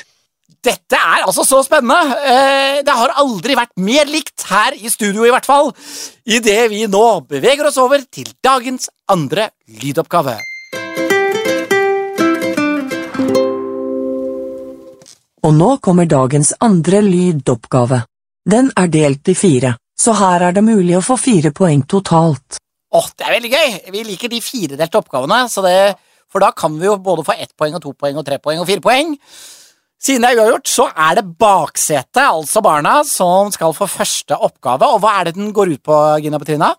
Dette 0.63 0.95
er 0.95 1.25
altså 1.27 1.43
så 1.43 1.59
spennende! 1.65 2.15
Eh, 2.23 2.81
Det 2.83 2.93
har 2.95 3.11
aldri 3.19 3.55
vært 3.57 3.73
mer 3.83 4.07
likt 4.07 4.45
her 4.47 4.75
i 4.79 4.89
studio, 4.91 5.25
i 5.27 5.31
hvert 5.33 5.47
fall, 5.47 5.73
idet 6.25 6.69
vi 6.71 6.85
nå 6.87 7.03
beveger 7.27 7.67
oss 7.67 7.77
over 7.83 8.03
til 8.11 8.31
dagens 8.43 8.89
andre 9.11 9.49
lydoppgave. 9.67 10.37
Og 15.43 15.51
nå 15.57 15.69
kommer 15.83 16.07
dagens 16.07 16.53
andre 16.63 17.01
lydoppgave. 17.03 18.03
Den 18.47 18.69
er 18.79 18.87
delt 18.91 19.27
i 19.31 19.35
fire, 19.35 19.73
så 19.99 20.15
her 20.15 20.47
er 20.47 20.55
det 20.55 20.63
mulig 20.63 20.95
å 20.97 21.03
få 21.03 21.17
fire 21.19 21.51
poeng 21.55 21.83
totalt. 21.87 22.59
Åh, 22.93 23.09
Det 23.17 23.25
er 23.27 23.35
veldig 23.35 23.51
gøy! 23.51 23.75
Vi 23.91 24.03
liker 24.07 24.29
de 24.31 24.39
firedelte 24.43 24.99
oppgavene, 25.01 25.41
så 25.49 25.63
det, 25.65 25.95
for 26.31 26.39
da 26.39 26.51
kan 26.55 26.77
vi 26.79 26.85
jo 26.87 26.95
både 27.03 27.25
få 27.27 27.35
ett 27.35 27.51
poeng 27.57 27.75
og 27.75 27.81
to 27.83 27.93
poeng 27.93 28.17
og 28.21 28.25
tre 28.25 28.37
poeng 28.39 28.61
og 28.61 28.67
fire 28.69 28.83
poeng. 28.83 29.17
Siden 30.03 30.25
det 30.25 30.33
er 30.33 30.39
uavgjort, 30.41 30.67
så 30.67 30.89
er 30.91 31.15
det 31.15 31.29
baksetet, 31.39 32.19
altså 32.25 32.59
barna, 32.63 32.97
som 33.07 33.51
skal 33.55 33.71
få 33.75 33.87
første 33.87 34.35
oppgave. 34.35 34.89
Og 34.91 34.99
hva 34.99 35.13
er 35.19 35.29
det 35.29 35.37
den 35.37 35.53
går 35.55 35.77
ut 35.77 35.83
på, 35.87 35.99
Gina 36.19 36.39
Petrina? 36.41 36.73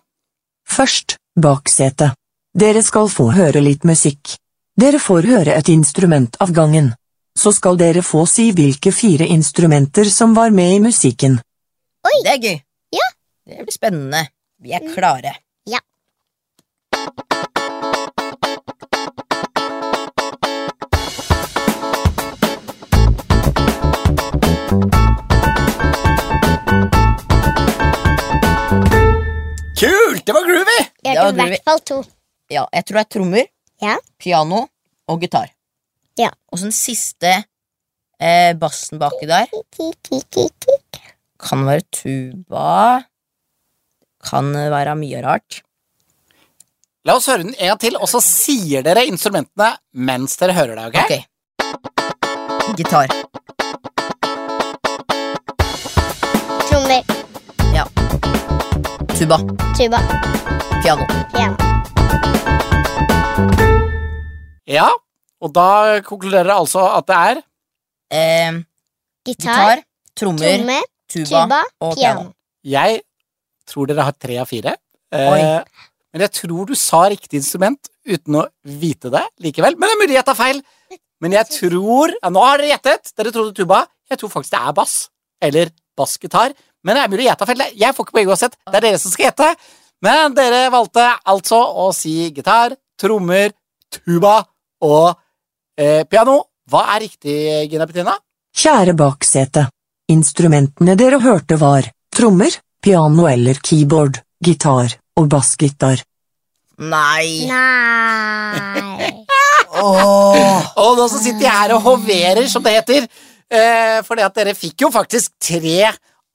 Først, 0.69 1.17
baksetet. 1.33 2.13
Dere 2.53 2.83
skal 2.85 3.09
få 3.09 3.31
høre 3.33 3.63
litt 3.65 3.83
musikk. 3.83 4.37
Dere 4.77 5.01
får 5.01 5.25
høre 5.31 5.57
et 5.57 5.71
instrument 5.73 6.37
av 6.43 6.53
gangen. 6.53 6.93
Så 7.35 7.51
skal 7.55 7.79
dere 7.81 8.05
få 8.05 8.27
si 8.29 8.51
hvilke 8.55 8.93
fire 8.95 9.25
instrumenter 9.33 10.05
som 10.13 10.37
var 10.37 10.53
med 10.53 10.75
i 10.77 10.83
musikken. 10.85 11.39
Oi! 12.05 12.15
Det 12.21 12.35
er 12.37 12.41
gøy. 12.45 12.61
Ja. 12.93 13.09
Det 13.49 13.65
blir 13.65 13.73
spennende. 13.75 14.21
Vi 14.61 14.77
er 14.77 14.85
klare. 14.93 15.33
Ja. 15.65 15.81
Kult! 29.79 30.23
Det 30.25 30.33
var 30.33 30.45
groovy! 30.47 30.77
Jeg 31.03 31.15
Det 31.15 31.21
hørte 31.21 31.43
i 31.43 31.49
hvert 31.51 31.67
fall 31.67 31.81
to. 31.89 31.97
Ja, 32.51 32.63
jeg 32.73 32.85
tror 32.85 32.97
det 32.99 33.03
er 33.03 33.11
trommer, 33.15 33.47
Ja. 33.81 33.95
piano 34.21 34.67
og 35.09 35.21
gitar. 35.21 35.49
Ja. 36.17 36.29
Og 36.51 36.59
så 36.59 36.69
den 36.69 36.75
siste 36.75 37.31
eh, 38.19 38.53
bassen 38.55 38.99
baki 39.01 39.27
der 39.27 39.49
kan 41.45 41.65
være 41.67 41.83
tuba. 41.91 43.03
Kan 44.23 44.53
være 44.53 44.95
mye 44.95 45.21
rart. 45.25 45.61
La 47.05 47.15
oss 47.19 47.27
høre 47.29 47.43
den 47.43 47.53
en 47.59 47.67
gang 47.73 47.79
til, 47.79 47.97
og 47.99 48.07
så 48.09 48.21
sier 48.23 48.81
dere 48.81 49.03
instrumentene 49.05 49.75
mens 49.93 50.37
dere 50.39 50.55
hører 50.57 50.75
det, 50.79 50.85
ok? 50.87 50.97
Ok. 51.03 51.13
Gitar. 52.79 53.11
Tuba. 59.17 59.37
tuba, 59.77 59.99
Piano. 60.83 61.05
piano. 61.31 61.55
Ja, 64.67 64.87
og 65.41 65.51
da 65.55 66.01
konkluderer 66.05 66.49
jeg 66.51 66.57
altså 66.63 66.83
at 66.97 67.07
det 67.09 67.17
er 67.31 67.41
Eh, 68.15 68.57
Gitar, 69.25 69.49
gitar, 69.49 69.79
trommer, 70.15 70.57
trommer, 70.59 70.83
tuba, 71.09 71.25
tuba, 71.41 71.61
og 71.81 71.95
piano. 71.97 72.19
piano. 72.21 72.33
Jeg 72.63 73.01
tror 73.67 73.87
dere 73.89 74.03
har 74.05 74.13
tre 74.13 74.37
av 74.37 74.45
fire. 74.47 74.75
Eh, 75.11 75.63
men 76.13 76.21
jeg 76.21 76.31
tror 76.37 76.67
du 76.69 76.75
sa 76.77 77.01
riktig 77.09 77.39
instrument 77.41 77.89
uten 78.05 78.37
å 78.37 78.45
vite 78.63 79.09
det 79.09 79.23
likevel. 79.41 79.75
Men 79.79 79.89
det 79.89 79.95
er 79.95 80.01
mulig 80.03 80.15
jeg 80.19 80.25
tar 80.29 80.37
feil. 80.37 80.61
Men 81.21 81.31
jeg 81.33 81.49
tror 81.49 82.13
ja, 82.21 82.29
Nå 82.29 82.43
har 82.45 82.57
dere 82.61 82.75
gjettet. 82.75 83.11
Dere 83.17 83.31
trodde 83.33 83.55
tuba. 83.57 83.87
Jeg 84.11 84.19
tror 84.21 84.29
faktisk 84.29 84.53
det 84.53 84.61
er 84.61 84.73
bass. 84.77 84.95
Eller 85.41 85.71
bassgitar. 85.97 86.53
Men 86.85 86.97
det 86.97 87.03
er 87.03 87.11
mulig 87.11 87.25
å 87.25 87.29
gjette, 87.31 87.47
feil. 87.49 87.63
Jeg 87.73 87.97
får 87.97 88.05
ikke 88.05 88.15
poeng 88.19 88.31
uansett. 88.31 88.57
Det 88.69 88.77
er 88.77 88.85
dere 88.85 89.01
som 89.01 89.13
skal 89.13 89.29
gjette. 89.29 89.51
Men 90.05 90.35
dere 90.37 90.67
valgte 90.73 91.05
altså 91.31 91.57
å 91.57 91.89
si 91.95 92.29
gitar, 92.35 92.75
trommer, 93.01 93.55
tuba 93.89 94.37
og 94.85 95.15
eh, 95.79 96.03
piano. 96.05 96.43
Hva 96.69 96.85
er 96.95 97.05
riktig, 97.07 97.37
Gina 97.71 97.87
Petrina? 97.89 98.15
Kjære 98.55 98.93
baksete. 98.97 99.67
Instrumentene 100.13 100.93
dere 100.97 101.17
hørte 101.23 101.57
var 101.57 101.89
trommer, 102.13 102.53
piano 102.81 103.25
eller 103.29 103.57
keyboard, 103.65 104.21
gitar 104.45 104.93
og 105.17 105.29
bassgitar. 105.31 106.03
Nei! 106.85 107.47
Nei. 107.49 109.11
oh. 109.81 110.65
Og 110.83 110.97
nå 110.99 111.07
så 111.09 111.21
sitter 111.23 111.47
jeg 111.47 111.55
her 111.55 111.73
og 111.77 111.85
hoverer, 111.87 112.45
som 112.51 112.63
det 112.65 112.77
heter. 112.77 113.07
Eh, 113.45 114.01
fordi 114.05 114.25
at 114.25 114.37
dere 114.37 114.53
fikk 114.57 114.85
jo 114.85 114.91
faktisk 114.93 115.33
tre 115.41 115.89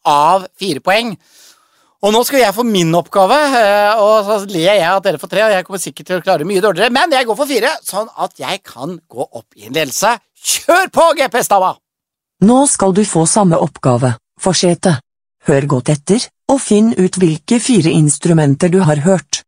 av 0.06 0.46
fire 0.58 0.82
poeng. 0.84 1.14
Og 2.00 2.14
nå 2.14 2.22
skal 2.24 2.40
jeg 2.40 2.56
få 2.56 2.64
min 2.64 2.94
oppgave, 2.96 3.36
eh, 3.58 4.00
og 4.00 4.24
så 4.24 4.38
ler 4.48 4.78
jeg 4.78 4.86
at 4.88 5.04
dere 5.04 5.20
får 5.20 5.32
tre. 5.34 5.42
Og 5.44 5.52
jeg 5.52 5.66
kommer 5.66 5.82
sikkert 5.82 6.08
til 6.08 6.20
å 6.20 6.24
klare 6.24 6.46
mye 6.48 6.62
dårligere, 6.64 6.94
men 6.96 7.12
jeg 7.12 7.28
går 7.28 7.36
for 7.36 7.50
fire, 7.50 7.74
sånn 7.84 8.08
at 8.16 8.40
jeg 8.40 8.62
kan 8.64 8.96
gå 9.04 9.26
opp 9.26 9.60
i 9.60 9.68
en 9.68 9.76
ledelse. 9.76 10.14
Kjør 10.40 10.88
på, 10.94 11.06
GPS-dama! 11.20 11.74
Nå 12.48 12.58
skal 12.72 12.96
du 12.96 13.02
få 13.04 13.26
samme 13.28 13.58
oppgave, 13.60 14.14
forsete. 14.40 14.96
Hør 15.44 15.66
godt 15.68 15.92
etter, 15.92 16.24
og 16.48 16.60
finn 16.64 16.94
ut 16.96 17.20
hvilke 17.20 17.60
fire 17.60 17.92
instrumenter 17.92 18.72
du 18.72 18.80
har 18.88 19.04
hørt. 19.04 19.42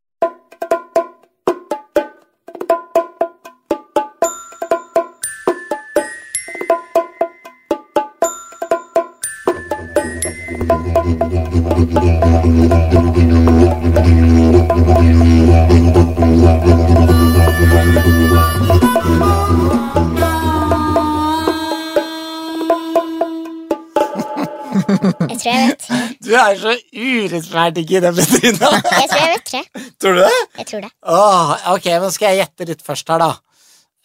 Er 26.45 26.59
så 26.61 26.73
urettferdig, 26.93 27.85
i 27.91 28.01
det 28.05 28.13
Bettina. 28.17 28.71
Jeg 29.01 29.09
tror 29.11 29.21
jeg 29.23 29.31
vet 29.33 29.47
tre. 29.51 29.63
Tror 30.01 30.17
du 30.17 30.21
det? 30.23 30.41
Jeg 30.59 30.69
tror 30.71 30.85
det. 30.85 30.91
Åh, 31.17 31.53
ok, 31.75 31.89
men 32.05 32.15
skal 32.15 32.33
jeg 32.33 32.43
gjette 32.43 32.69
litt 32.73 32.85
først 32.87 33.13
her, 33.13 33.23
da. 33.23 33.31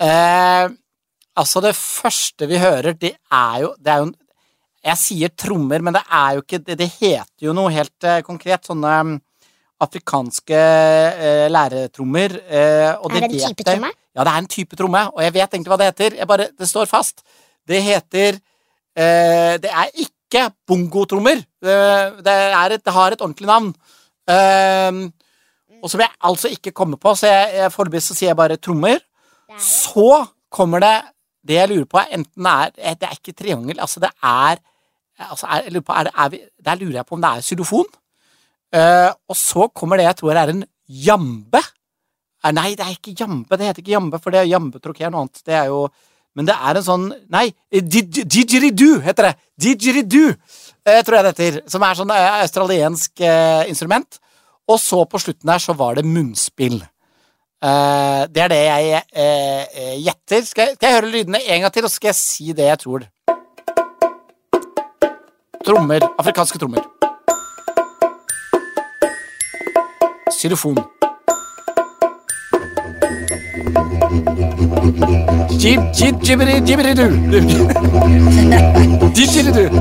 Eh, 0.07 0.65
altså, 1.41 1.63
det 1.65 1.73
første 1.77 2.49
vi 2.49 2.59
hører, 2.61 2.97
det 2.97 3.13
er 3.17 3.61
jo, 3.65 3.73
det 3.81 3.93
er 3.93 4.05
jo 4.05 4.13
Jeg 4.87 4.99
sier 5.01 5.31
trommer, 5.33 5.81
men 5.83 5.95
det 5.95 6.03
er 6.13 6.35
jo 6.35 6.43
ikke 6.43 6.59
Det, 6.63 6.75
det 6.79 6.85
heter 6.99 7.47
jo 7.47 7.55
noe 7.57 7.71
helt 7.73 8.05
eh, 8.05 8.21
konkret. 8.23 8.67
Sånne 8.69 8.91
um, 9.03 9.15
afrikanske 9.83 10.57
eh, 10.57 11.47
læretrommer. 11.51 12.37
Eh, 12.49 12.93
og 13.01 13.11
Er 13.11 13.27
det 13.27 13.29
en 13.29 13.49
type 13.49 13.65
tromme? 13.67 13.91
Ja, 14.15 14.23
det 14.23 14.31
er 14.33 14.41
en 14.41 14.49
type 14.49 14.77
tromme, 14.79 15.03
og 15.13 15.21
jeg 15.21 15.33
vet 15.35 15.53
egentlig 15.53 15.73
hva 15.73 15.79
det 15.81 15.89
heter. 15.91 16.17
Bare, 16.29 16.47
det 16.57 16.69
står 16.69 16.89
fast. 16.89 17.21
Det 17.67 17.81
heter 17.83 18.39
eh, 18.97 19.57
Det 19.61 19.69
er 19.69 19.91
ikke 19.93 20.49
bongotrommer. 20.67 21.43
Det, 21.63 22.33
er 22.33 22.75
et, 22.75 22.83
det 22.85 22.93
har 22.93 23.13
et 23.13 23.21
ordentlig 23.21 23.49
navn. 23.49 23.71
Eh, 24.29 25.03
og 25.81 25.91
som 25.91 26.01
jeg 26.03 26.13
altså 26.29 26.51
ikke 26.53 26.73
kommer 26.75 26.99
på, 27.01 27.13
så 27.17 27.29
jeg, 27.29 27.53
jeg 27.61 27.73
foreløpig 27.73 28.01
så 28.03 28.17
sier 28.17 28.31
jeg 28.31 28.39
bare 28.39 28.59
trommer. 28.61 28.99
Så 29.61 30.25
kommer 30.51 30.83
det 30.83 30.95
Det 31.47 31.55
jeg 31.55 31.69
lurer 31.69 31.85
på, 31.87 31.99
er 32.01 32.17
enten 32.17 32.47
er 32.49 32.73
eh, 32.75 32.95
Det 32.99 33.07
er 33.07 33.15
ikke 33.15 33.33
triangel, 33.37 33.79
altså 33.79 34.01
det 34.03 34.09
er 34.23 34.57
altså 35.17 35.47
er, 35.47 35.63
jeg 35.63 35.73
lurer 35.73 35.85
på, 35.87 35.93
er 35.93 36.03
det, 36.03 36.11
er 36.17 36.29
vi, 36.29 36.39
Der 36.65 36.75
lurer 36.75 36.99
jeg 36.99 37.05
på 37.05 37.15
om 37.15 37.21
det 37.21 37.29
er 37.29 37.45
xylofon. 37.45 37.87
Uh, 38.75 39.11
og 39.31 39.37
så 39.39 39.67
kommer 39.71 39.97
det 39.97 40.03
jeg 40.05 40.17
tror 40.19 40.35
er 40.35 40.51
en 40.51 40.65
jambe. 40.87 41.61
Eh, 42.43 42.53
nei, 42.53 42.73
det 42.75 42.85
er 42.85 42.93
ikke 42.95 43.15
jambe. 43.17 43.57
Det 43.57 43.69
heter 43.69 43.83
ikke 43.83 43.95
jambe, 43.95 44.19
for 44.21 44.33
det 44.33 44.41
er 44.41 44.51
jambetrokké 44.51 45.07
er 45.07 45.13
noe 45.13 45.25
annet. 45.25 45.41
Det 45.45 45.55
er 45.55 45.71
jo 45.71 45.87
Men 46.37 46.45
det 46.45 46.53
er 46.53 46.77
en 46.77 46.85
sånn 46.85 47.05
Nei, 47.33 47.47
eh, 47.73 47.81
didgeridoo 47.81 48.99
heter 49.01 49.31
det. 49.31 49.35
Didgeridoo, 49.57 50.35
eh, 50.85 50.99
tror 51.03 51.17
jeg 51.17 51.25
det 51.25 51.33
heter. 51.33 51.57
Som 51.73 51.81
er 51.87 51.97
sånn 51.97 52.13
eh, 52.13 52.27
australiensk 52.43 53.23
eh, 53.25 53.63
instrument. 53.71 54.19
Og 54.69 54.77
så 54.83 55.01
på 55.09 55.17
slutten 55.23 55.47
der 55.49 55.63
så 55.63 55.73
var 55.79 55.95
det 55.97 56.05
munnspill. 56.05 56.77
Eh, 57.63 58.21
det 58.29 58.43
er 58.43 58.51
det 58.53 58.59
jeg 58.61 58.91
eh, 58.93 59.63
eh, 59.65 59.95
gjetter. 60.05 60.43
Skal, 60.45 60.67
jeg- 60.69 60.75
skal 60.77 60.91
jeg 60.91 60.97
høre 60.99 61.11
lydene 61.15 61.41
en 61.41 61.61
gang 61.65 61.73
til, 61.73 61.87
og 61.87 61.89
så 61.89 61.95
skal 61.97 62.11
jeg 62.13 62.19
si 62.21 62.51
det 62.53 62.67
jeg 62.69 62.79
tror. 62.85 63.07
Trommer. 65.65 66.05
Afrikanske 66.21 66.59
trommer. 66.61 66.85
Xylofon. 70.37 70.77
Jib, 75.57 75.81
jib, 75.97 76.21
jibberi, 76.21 76.59
jibberi-du. 76.69 77.07
Didgeridoo. 79.17 79.73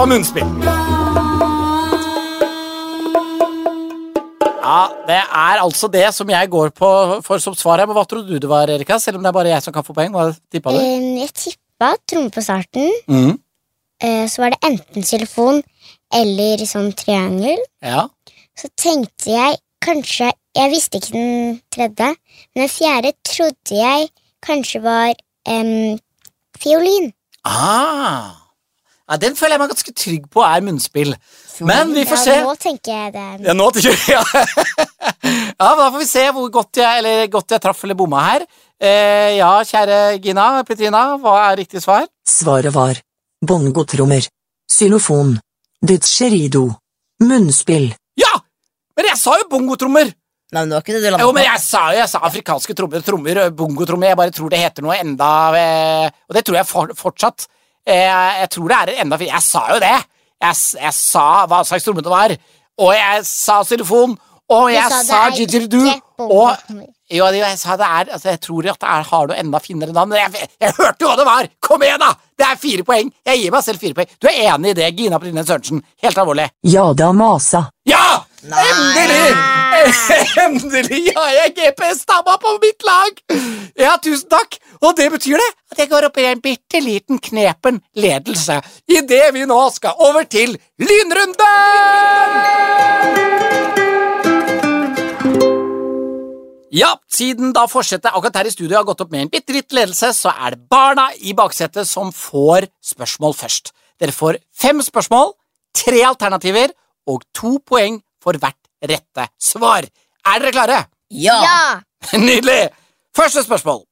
Og 0.00 0.06
munnspill. 0.08 0.48
Ja, 4.66 4.78
det 5.06 5.18
er 5.20 5.60
altså 5.62 5.86
det 5.92 6.06
som 6.16 6.30
jeg 6.32 6.48
går 6.50 6.72
på 6.74 6.88
for 7.26 7.42
som 7.42 7.54
svar 7.54 7.82
her. 7.82 7.86
Men 7.86 7.98
hva 7.98 8.06
trodde 8.08 8.32
du 8.32 8.40
det 8.42 8.48
var, 8.50 8.70
Erika? 8.72 8.96
Selv 8.98 9.20
om 9.20 9.26
det 9.26 9.30
er 9.30 9.36
bare 9.36 9.52
jeg 9.52 9.66
som 9.66 9.76
kan 9.76 9.84
få 9.86 9.94
poeng. 9.94 10.16
Hva 10.16 10.30
tippa 10.52 10.72
du? 10.74 10.80
Eh, 10.80 11.20
jeg 11.20 11.34
tippa 11.36 11.92
tromme 12.08 12.32
på 12.34 12.42
starten. 12.42 12.88
Mm. 13.06 13.36
Eh, 14.02 14.24
så 14.32 14.42
var 14.42 14.56
det 14.56 14.62
enten 14.66 15.06
xylofon 15.06 15.60
eller 16.16 16.64
sånn 16.66 16.90
triangel. 16.98 17.60
Ja. 17.84 18.08
Så 18.56 18.72
tenkte 18.80 19.36
jeg 19.36 19.60
kanskje 19.84 20.32
Jeg 20.56 20.72
visste 20.72 20.96
ikke 20.96 21.12
den 21.12 21.60
tredje, 21.74 22.08
men 22.54 22.62
den 22.62 22.70
fjerde 22.72 23.12
trodde 23.28 23.76
jeg 23.76 24.08
kanskje 24.46 24.80
var 24.80 25.12
um, 25.52 25.98
fiolin. 26.56 27.10
Ah. 27.44 28.32
ja. 29.10 29.18
Den 29.20 29.36
føler 29.36 29.56
jeg 29.56 29.62
meg 29.62 29.74
ganske 29.74 29.92
trygg 29.92 30.30
på 30.32 30.44
er 30.46 30.64
munnspill. 30.64 31.12
Men 31.60 31.92
vi 31.92 32.06
får 32.08 32.16
ja, 32.16 32.22
se. 32.24 32.38
Nå 32.44 32.54
tenker 32.60 32.92
jeg 32.92 33.12
det 33.14 33.26
Ja, 33.50 33.56
nå 33.56 33.68
tenker 33.74 33.92
jeg, 33.92 34.08
ja. 34.16 34.24
ja, 34.32 35.68
men 35.76 35.84
Da 35.84 35.90
får 35.92 36.00
vi 36.00 36.08
se 36.08 36.24
hvor 36.38 36.50
godt 36.56 36.80
jeg, 36.80 37.02
eller 37.02 37.28
godt 37.36 37.56
jeg 37.56 37.64
traff 37.68 37.84
eller 37.84 38.00
bomma 38.00 38.24
her. 38.30 38.48
Eh, 38.80 39.36
ja, 39.36 39.52
kjære 39.64 40.00
Gina 40.24 40.50
Petrina, 40.68 41.06
hva 41.20 41.38
er 41.50 41.60
riktig 41.60 41.84
svar? 41.84 42.08
Svaret 42.28 42.72
var 42.74 42.96
bongotrommer, 43.46 44.24
xylofon, 44.72 45.36
didgeridoo, 45.84 46.70
munnspill. 47.28 47.90
Ja! 48.20 48.32
Men 48.96 49.12
jeg 49.12 49.20
sa 49.20 49.36
jo 49.36 49.50
bongotrommer! 49.52 50.16
Nei, 50.54 50.62
men 50.62 50.70
det 50.70 50.76
var 50.76 50.84
ikke 50.84 50.98
det 51.02 51.10
du 51.10 51.22
Jo, 51.24 51.30
men 51.34 51.42
jeg 51.42 51.62
sa 51.64 51.80
jo 51.90 51.98
jeg 51.98 52.10
sa 52.12 52.20
afrikanske 52.28 52.74
trommer, 52.78 53.02
trommer, 53.02 53.40
bongotrommer. 53.58 54.12
Jeg 54.12 54.18
bare 54.20 54.34
tror 54.34 54.52
det 54.52 54.60
heter 54.62 54.84
noe 54.86 54.98
enda 55.02 55.30
eh, 55.58 56.10
Og 56.28 56.36
det 56.36 56.44
tror 56.46 56.60
jeg 56.60 56.68
for, 56.68 56.92
fortsatt. 56.98 57.48
Jeg, 57.86 58.36
jeg 58.42 58.52
tror 58.54 58.70
det 58.70 58.78
er 58.78 59.02
enda 59.02 59.18
Jeg 59.26 59.42
sa 59.42 59.64
jo 59.74 59.80
det! 59.82 59.96
Jeg, 60.36 60.60
jeg 60.82 60.94
sa 60.94 61.26
hva 61.48 61.62
slags 61.66 61.86
tromme 61.86 62.04
det 62.04 62.12
var. 62.12 62.34
Og 62.84 62.92
jeg 62.94 63.24
sa 63.26 63.62
xylofon. 63.66 64.14
Og 64.52 64.68
jeg 64.70 64.90
sa 64.92 65.00
sa 65.02 65.22
er 65.26 65.40
ikke 65.42 65.96
Og 66.22 66.54
jo, 67.10 67.26
jeg 67.26 67.58
sa 67.58 67.74
det 67.78 67.86
er 67.86 68.12
altså, 68.14 68.28
Jeg 68.34 68.40
tror 68.46 68.68
at 68.70 68.80
det 68.82 68.90
er, 68.92 69.08
har 69.10 69.28
noe 69.30 69.38
enda 69.42 69.60
finere 69.62 69.94
navn. 69.96 70.14
Men 70.14 70.22
Jeg, 70.26 70.50
jeg 70.62 70.76
hørte 70.78 71.02
jo 71.02 71.10
hva 71.10 71.18
det 71.18 71.26
var! 71.26 71.50
Kom 71.64 71.82
igjen, 71.82 72.02
da! 72.02 72.12
Det 72.36 72.46
er 72.46 72.58
fire 72.60 72.84
poeng. 72.84 73.10
Jeg 73.26 73.40
gir 73.40 73.54
meg 73.54 73.64
selv 73.64 73.80
fire 73.80 73.96
poeng. 73.96 74.10
Du 74.20 74.28
er 74.28 74.40
enig 74.52 74.74
i 74.74 74.76
det, 74.76 74.90
Gina 74.98 75.20
Petrine 75.20 75.44
Sørensen? 75.46 75.82
Helt 76.04 76.18
alvorlig. 76.20 76.50
Ja 76.68 76.90
da, 76.96 77.12
masa. 77.16 77.66
Ja! 77.88 78.24
Nei. 78.46 78.62
Endelig! 78.70 79.30
Endelig 80.44 81.00
har 81.16 81.32
jeg 81.34 81.54
GPS-dama 81.56 82.36
på 82.42 82.52
mitt 82.62 82.86
lag! 82.86 83.18
Ja, 83.76 83.96
tusen 84.02 84.28
takk. 84.30 84.58
Og 84.84 84.94
det 84.98 85.08
betyr 85.16 85.40
det 85.40 85.48
at 85.72 85.82
jeg 85.82 85.90
går 85.90 86.08
opp 86.10 86.20
i 86.20 86.28
en 86.30 86.42
bitte 86.44 86.80
liten 86.84 87.18
knepen 87.22 87.80
ledelse 87.98 88.60
idet 88.92 89.32
vi 89.34 89.48
nå 89.48 89.60
skal 89.74 89.98
over 90.08 90.28
til 90.30 90.56
lynrunden! 90.78 92.65
Ja, 96.74 96.96
siden 97.06 97.52
da 97.54 97.66
forsetet 97.70 98.10
akkurat 98.10 98.40
her 98.40 98.48
i 98.48 98.52
studio 98.54 98.76
har 98.78 98.86
gått 98.86 99.02
opp 99.04 99.12
med 99.14 99.26
en 99.26 99.30
bitte 99.30 99.54
litt 99.54 99.74
ledelse, 99.74 100.10
så 100.16 100.32
er 100.34 100.56
det 100.56 100.66
barna 100.70 101.08
i 101.22 101.34
baksetet 101.36 101.86
som 101.86 102.10
får 102.14 102.66
spørsmål 102.82 103.36
først. 103.38 103.70
Dere 104.00 104.12
får 104.12 104.40
fem 104.50 104.82
spørsmål, 104.82 105.32
tre 105.76 106.02
alternativer 106.08 106.74
og 107.06 107.22
to 107.36 107.56
poeng 107.64 108.00
for 108.22 108.38
hvert 108.42 108.58
rette 108.82 109.28
svar. 109.38 109.86
Er 110.26 110.42
dere 110.42 110.54
klare? 110.54 110.80
Ja! 111.10 111.38
Ja! 111.44 111.60
Nydelig! 112.18 112.72
Første 113.16 113.44
spørsmål. 113.46 113.84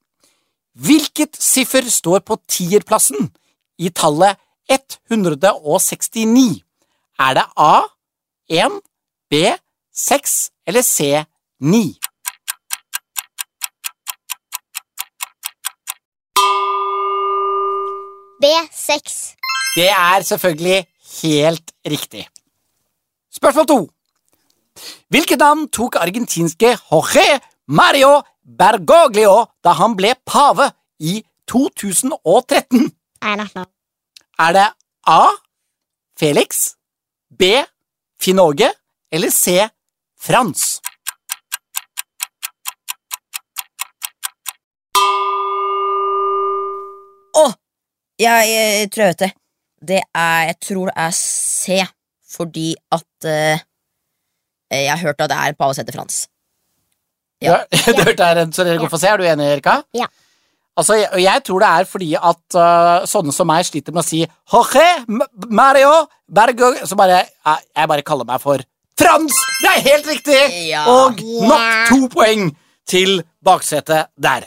Hvilket 0.75 1.39
siffer 1.39 1.87
står 1.87 2.25
på 2.27 2.37
tierplassen 2.51 3.31
i 3.79 3.93
tallet 3.95 4.41
169? 4.69 6.65
Er 7.23 7.37
det 7.39 7.45
A, 7.55 7.85
1, 8.51 8.81
B, 9.31 9.45
6 9.95 10.35
eller 10.67 10.83
C, 10.83 11.23
9? 11.63 11.85
B6. 18.45 19.37
Det 19.77 19.89
er 19.89 20.23
selvfølgelig 20.23 20.87
helt 21.23 21.73
riktig. 21.87 22.27
Spørsmål 23.33 23.67
to. 23.67 23.79
Hvilket 25.09 25.39
navn 25.39 25.69
tok 25.69 25.97
argentinske 25.97 26.75
Jorge 26.91 27.41
Mario 27.69 28.21
Bergoglio 28.59 29.47
da 29.65 29.73
han 29.79 29.97
ble 29.97 30.13
pave 30.27 30.69
i 31.01 31.23
2013? 31.49 32.93
I 33.23 33.35
don't 33.41 33.53
know. 33.55 33.65
Er 34.39 34.53
det 34.53 34.69
A. 35.07 35.21
Felix, 36.19 36.75
B. 37.39 37.43
Finoge 38.21 38.71
eller 39.13 39.31
C. 39.31 39.69
Frans? 40.21 40.81
Å! 47.35 47.47
Jeg, 48.21 48.51
jeg 48.51 48.91
tror 48.95 49.03
jeg 49.05 49.15
vet 49.15 49.25
det. 49.25 49.33
Det 49.85 50.01
er 50.15 50.41
Jeg 50.49 50.57
tror 50.63 50.91
det 50.91 50.95
er 50.97 51.11
C, 51.19 51.81
fordi 52.37 52.75
at 52.93 53.27
uh, 53.27 53.63
Jeg 54.73 54.91
har 54.91 55.03
hørt 55.03 55.21
at 55.21 55.31
det 55.31 55.39
er 55.39 55.57
pave 55.59 55.75
som 55.75 55.85
heter 55.85 55.99
Frans. 55.99 56.27
Ja. 57.43 57.59
Du, 57.87 57.93
du 57.93 58.03
hørte 58.07 58.25
her, 58.25 58.45
så 58.53 58.65
dere 58.65 58.79
går 58.79 58.89
for 58.93 59.03
C. 59.03 59.09
Er 59.11 59.17
du 59.21 59.27
enig, 59.29 59.47
Erika? 59.57 59.81
Ja. 59.95 60.07
Altså, 60.77 60.95
jeg, 60.99 61.23
jeg 61.23 61.43
tror 61.47 61.59
det 61.63 61.69
er 61.69 61.85
fordi 61.87 62.15
at 62.19 62.57
uh, 62.59 63.05
sånne 63.07 63.35
som 63.35 63.47
meg 63.47 63.67
sliter 63.67 63.95
med 63.95 64.03
å 64.03 64.07
si 64.07 64.25
Jorge 64.25 64.87
Mario 65.55 65.93
Bergo 66.27 66.73
Så 66.83 66.97
bare 66.99 67.21
ja, 67.21 67.55
Jeg 67.77 67.91
bare 67.93 68.03
kaller 68.03 68.27
meg 68.27 68.43
for 68.43 68.65
Frans! 68.99 69.37
Det 69.63 69.71
er 69.71 69.85
helt 69.91 70.09
riktig! 70.11 70.41
Ja. 70.71 70.85
Og 70.91 71.19
nok 71.23 71.89
to 71.91 72.09
poeng 72.13 72.53
til 72.87 73.25
baksetet 73.43 74.11
der. 74.15 74.47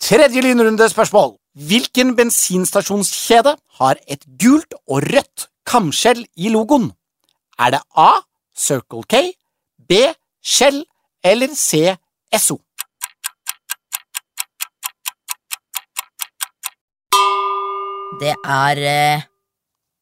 Tredje 0.00 0.40
lynrunde 0.40 0.88
spørsmål. 0.88 1.34
Hvilken 1.58 2.14
bensinstasjonskjede 2.14 3.56
har 3.80 3.98
et 4.06 4.22
gult 4.38 4.74
og 4.86 5.02
rødt 5.02 5.48
kamskjell 5.66 6.22
i 6.38 6.50
logoen? 6.52 6.92
Er 7.58 7.74
det 7.74 7.80
A. 7.98 8.20
Circle 8.54 9.02
K, 9.08 9.32
B. 9.88 9.98
Shell 10.42 10.84
eller 11.24 11.50
C. 11.56 11.96
Esso? 12.30 12.58
Det 18.20 18.34
er 18.36 18.82
eh, 18.84 19.22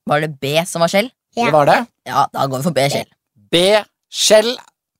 Var 0.09 0.25
det 0.25 0.33
B 0.41 0.53
som 0.67 0.83
var 0.83 0.91
Shell? 0.93 1.11
Ja. 1.37 1.47
Det 1.47 1.53
var 1.55 1.69
det. 1.71 1.79
Ja, 2.09 2.27
da 2.35 2.47
går 2.47 2.61
vi 2.61 2.67
for 2.69 2.77
B 2.77 2.89
Shell. 2.91 3.09
B. 3.53 3.57
Shell, 4.11 4.57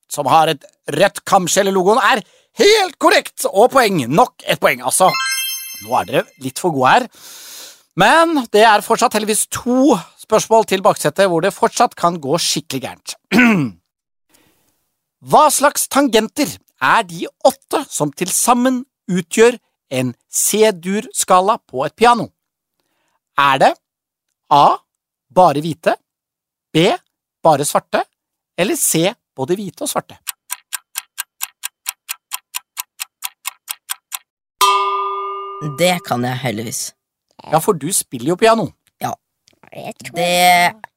som 0.09 0.29
har 0.29 0.53
et 0.53 0.65
rødt 0.95 1.25
kamskjell 1.27 1.69
i 1.69 1.73
logoen, 1.75 1.99
er 1.99 2.21
helt 2.61 2.97
korrekt! 3.01 3.45
Og 3.49 3.69
poeng. 3.73 4.05
Nok 4.07 4.45
et 4.47 4.61
poeng, 4.61 4.81
altså. 4.85 5.09
Nå 5.83 5.95
er 5.99 6.07
dere 6.09 6.25
litt 6.43 6.59
for 6.61 6.75
gode 6.75 6.93
her. 6.95 7.07
Men 7.99 8.45
det 8.53 8.63
er 8.67 8.83
fortsatt 8.85 9.15
heldigvis 9.17 9.47
to 9.51 9.95
spørsmål 10.21 10.67
til 10.69 10.83
baksetet 10.85 11.27
hvor 11.29 11.43
det 11.43 11.55
fortsatt 11.55 11.95
kan 11.99 12.19
gå 12.21 12.37
skikkelig 12.39 12.81
gærent. 12.85 13.15
Hva 15.29 15.47
slags 15.51 15.89
tangenter 15.91 16.51
er 16.79 17.03
de 17.07 17.27
åtte 17.47 17.83
som 17.91 18.11
til 18.15 18.31
sammen 18.31 18.83
utgjør 19.09 19.57
en 19.91 20.13
C-dur-skala 20.31 21.57
på 21.67 21.83
et 21.87 21.95
piano? 21.97 22.29
Er 23.39 23.59
det 23.63 23.73
A. 24.49 24.79
Bare 25.29 25.61
hvite, 25.61 25.93
B. 26.73 26.89
Bare 27.43 27.65
svarte, 27.65 28.01
eller 28.57 28.75
C. 28.75 29.11
Både 29.37 29.55
hvite 29.55 29.85
og 29.85 29.91
svarte? 29.91 30.17
Det 35.59 35.97
kan 36.07 36.23
jeg 36.23 36.39
heldigvis. 36.39 36.93
Ja, 37.51 37.59
for 37.63 37.75
du 37.75 37.89
spiller 37.95 38.33
jo 38.33 38.37
piano. 38.39 38.69
Ja. 39.01 39.11
Det 40.15 40.29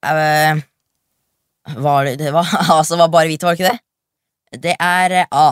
øh, 0.06 0.62
var 1.82 2.04
det, 2.04 2.18
det 2.18 2.32
var, 2.32 2.46
altså, 2.78 2.96
var 2.96 3.10
bare 3.10 3.26
hvite, 3.26 3.46
var 3.46 3.54
det 3.54 3.60
ikke 3.60 3.72
det? 3.72 4.62
Det 4.62 4.76
er 4.78 5.18
øh, 5.22 5.26
A. 5.30 5.48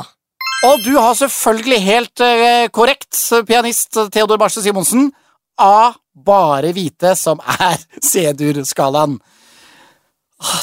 Og 0.68 0.85
du 0.85 0.92
har 0.99 1.14
selvfølgelig 1.14 1.83
helt 1.83 2.20
øh, 2.20 2.68
korrekt, 2.68 3.33
pianist 3.46 3.99
Theodor 4.12 4.37
Barse 4.37 4.62
Simonsen. 4.62 5.12
A. 5.59 5.92
Bare 6.27 6.73
hvite, 6.73 7.14
som 7.16 7.40
er 7.59 7.79
C-dur-skalaen. 8.09 9.18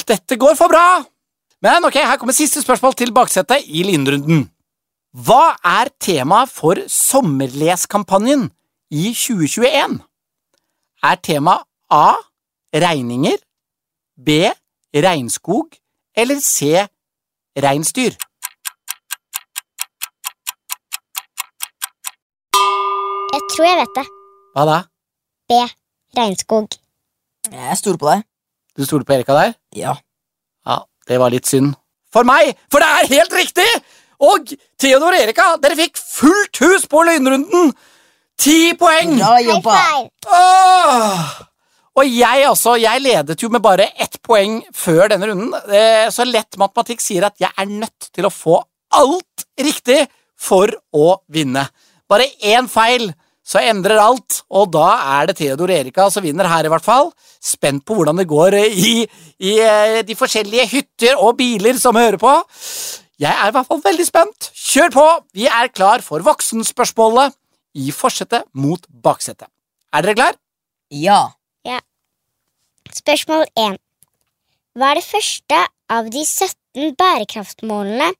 Dette 0.07 0.37
går 0.37 0.55
for 0.55 0.71
bra! 0.71 1.03
Men 1.61 1.85
ok, 1.85 1.93
her 1.93 2.17
kommer 2.17 2.33
siste 2.33 2.61
spørsmål 2.61 2.93
til 2.93 3.11
baksetet 3.13 3.65
i 3.65 3.83
linrunden. 3.83 4.45
Hva 5.17 5.55
er 5.65 5.89
temaet 6.03 6.51
for 6.53 6.77
sommerleskampanjen 6.93 8.43
i 8.93 9.09
2021? 9.17 9.97
Er 11.09 11.21
tema 11.25 11.55
A. 11.89 12.13
Regninger, 12.75 13.37
B. 14.19 14.51
Regnskog 14.93 15.73
eller 16.13 16.41
C. 16.43 16.83
Reinsdyr? 17.57 18.13
Jeg 23.33 23.41
tror 23.55 23.65
jeg 23.71 23.77
vet 23.81 23.93
det. 23.97 24.05
Hva 24.53 24.65
da? 24.69 24.79
B. 25.49 25.61
Regnskog. 26.19 26.77
Jeg 27.49 27.77
stoler 27.79 28.01
på 28.01 28.11
deg. 28.11 28.25
Du 28.77 28.85
stoler 28.85 29.07
på 29.07 29.15
Erika 29.17 29.33
der? 29.39 29.55
Ja. 29.73 29.95
Ja, 30.67 30.81
det 31.07 31.17
var 31.23 31.33
litt 31.33 31.49
synd. 31.49 31.73
For 32.13 32.27
meg, 32.27 32.53
for 32.69 32.83
det 32.83 32.91
er 32.99 33.15
helt 33.15 33.33
riktig! 33.41 33.67
Og 34.23 34.53
Theodor 34.79 35.13
og 35.13 35.19
Erika, 35.21 35.51
dere 35.61 35.77
fikk 35.77 35.99
fullt 36.01 36.61
hus 36.63 36.87
på 36.89 37.03
lynrunden! 37.05 37.73
Ti 38.37 38.73
poeng! 38.77 39.15
Bra 39.17 39.37
jobba. 39.41 39.75
Åh! 40.29 41.37
Og 41.97 42.05
jeg 42.13 42.45
også. 42.45 42.75
jeg 42.77 43.01
ledet 43.01 43.41
jo 43.41 43.49
med 43.49 43.63
bare 43.65 43.89
ett 43.97 44.19
poeng 44.21 44.59
før 44.73 45.09
denne 45.09 45.29
runden, 45.31 45.53
Eh, 45.67 46.09
så 46.13 46.25
lett 46.25 46.57
matematikk 46.57 47.01
sier 47.01 47.25
at 47.25 47.37
jeg 47.41 47.49
er 47.57 47.65
nødt 47.65 48.11
til 48.13 48.25
å 48.25 48.33
få 48.33 48.59
alt 48.93 49.47
riktig 49.57 50.05
for 50.37 50.69
å 50.93 51.21
vinne. 51.29 51.65
Bare 52.07 52.29
én 52.41 52.69
feil, 52.69 53.09
så 53.47 53.61
endrer 53.63 53.97
alt, 53.97 54.41
og 54.51 54.71
da 54.71 54.87
er 55.17 55.27
det 55.27 55.37
Theodor 55.39 55.71
Erika 55.71 56.09
som 56.11 56.23
vinner 56.23 56.47
her, 56.51 56.65
i 56.67 56.71
hvert 56.71 56.85
fall. 56.85 57.11
Spent 57.41 57.85
på 57.87 57.95
hvordan 57.95 58.19
det 58.19 58.27
går 58.27 58.59
i, 58.59 59.07
i 59.39 59.53
eh, 59.63 60.01
de 60.05 60.15
forskjellige 60.19 60.67
hytter 60.67 61.17
og 61.17 61.37
biler 61.39 61.79
som 61.79 61.95
hører 61.95 62.19
på. 62.21 62.33
Jeg 63.17 63.33
er 63.33 63.49
i 63.49 63.53
hvert 63.55 63.65
fall 63.65 63.81
veldig 63.81 64.05
spent. 64.05 64.51
Kjør 64.53 64.91
på! 64.93 65.05
Vi 65.33 65.47
er 65.49 65.71
klar 65.73 66.03
for 66.05 66.21
voksenspørsmålet 66.25 67.33
i 67.77 67.89
forsetet 67.93 68.45
mot 68.53 68.83
baksetet. 69.03 69.49
Er 69.93 70.05
dere 70.05 70.17
klar? 70.19 70.37
Ja. 70.93 71.21
Spørsmål 72.93 73.47
1. 73.57 73.79
Hva 74.77 74.91
er 74.91 74.99
det 74.99 75.07
første 75.07 75.57
av 75.91 76.07
de 76.13 76.21
17 76.23 76.93
bærekraftmålene 76.99 78.11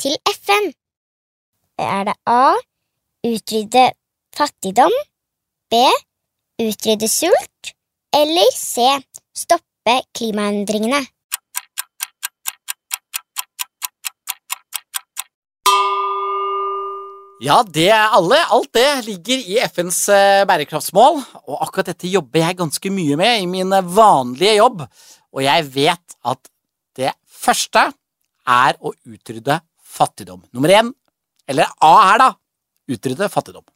til 0.00 0.16
FN? 0.32 0.72
Er 1.78 2.08
det 2.08 2.16
A. 2.26 2.56
Utrydde 3.26 3.90
fattigdom. 4.36 4.94
B. 5.70 5.82
Utrydde 6.62 7.08
sult. 7.12 7.74
Eller 8.16 8.48
C. 8.56 8.88
Stoppe 9.36 10.00
klimaendringene. 10.16 11.02
Ja, 17.44 17.58
det 17.68 17.90
er 17.92 18.14
alle. 18.16 18.38
Alt 18.48 18.72
det 18.72 18.86
ligger 19.04 19.42
i 19.44 19.58
FNs 19.68 19.98
eh, 20.08 20.44
bærekraftsmål, 20.48 21.18
og 21.44 21.58
akkurat 21.66 21.90
dette 21.90 22.08
jobber 22.08 22.40
jeg 22.40 22.56
ganske 22.56 22.92
mye 22.92 23.18
med 23.20 23.42
i 23.42 23.48
min 23.50 23.74
eh, 23.76 23.84
vanlige 23.84 24.54
jobb, 24.56 24.86
og 25.36 25.42
jeg 25.44 25.66
vet 25.74 26.16
at 26.32 26.50
det 26.96 27.12
første 27.28 27.82
er 28.48 28.80
å 28.80 28.94
utrydde 29.04 29.58
fattigdom. 29.84 30.46
Nummer 30.56 30.72
én, 30.78 30.90
eller 31.46 31.68
A 31.84 31.92
her, 32.06 32.24
da, 32.24 32.30
utrydde 32.96 33.28
fattigdom. 33.32 33.66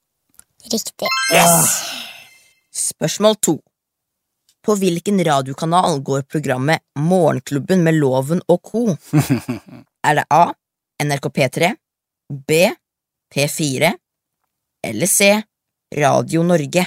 Riktig. 0.72 1.12
Yes! 1.34 1.76
Spørsmål 2.72 3.36
to. 3.44 3.58
På 4.64 4.76
hvilken 4.76 5.20
radiokanal 5.24 6.00
går 6.04 6.24
programmet 6.28 6.80
Morgenklubben 6.96 7.84
med 7.84 8.00
Loven 8.00 8.40
og 8.48 8.60
co.? 8.64 8.88
Er 10.08 10.16
det 10.16 10.30
A. 10.32 10.46
NRK 11.00 11.28
P3, 11.36 11.74
B. 12.28 12.66
P4 13.30 13.92
eller 14.86 15.06
C. 15.06 15.42
Radio 15.96 16.42
Norge? 16.46 16.86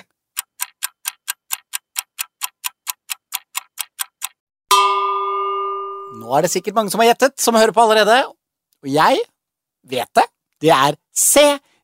Nå 6.20 6.36
er 6.38 6.46
det 6.46 6.52
sikkert 6.54 6.76
mange 6.78 6.92
som 6.92 7.04
har 7.04 7.12
gjettet, 7.12 7.36
som 7.42 7.56
hører 7.56 7.76
på 7.76 7.84
allerede, 7.84 8.20
og 8.84 8.90
jeg 8.92 9.24
vet 9.88 10.10
det. 10.20 10.26
Det 10.64 10.72
er 10.76 11.00
C. 11.16 11.44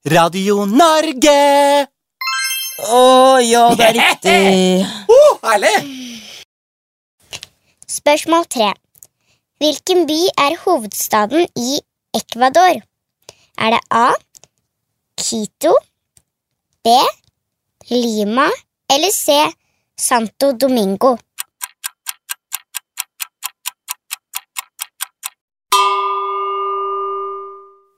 Radio 0.10 0.64
Norge! 0.68 1.40
Å 2.80 3.40
ja, 3.44 3.66
det 3.76 3.90
er 3.90 3.98
riktig. 3.98 4.38
Oh, 5.12 5.34
herlig! 5.44 5.74
Spørsmål 7.90 8.48
tre. 8.48 8.70
Hvilken 9.60 10.06
by 10.08 10.20
er 10.40 10.56
hovedstaden 10.64 11.50
i 11.60 11.82
Ecuador? 12.16 12.80
Er 13.60 13.76
det 13.76 13.82
A. 13.92 14.14
Quito, 15.20 15.76
B. 16.82 16.88
Lima 17.90 18.48
eller 18.88 19.12
C. 19.12 19.34
Santo 19.98 20.54
Domingo? 20.54 21.18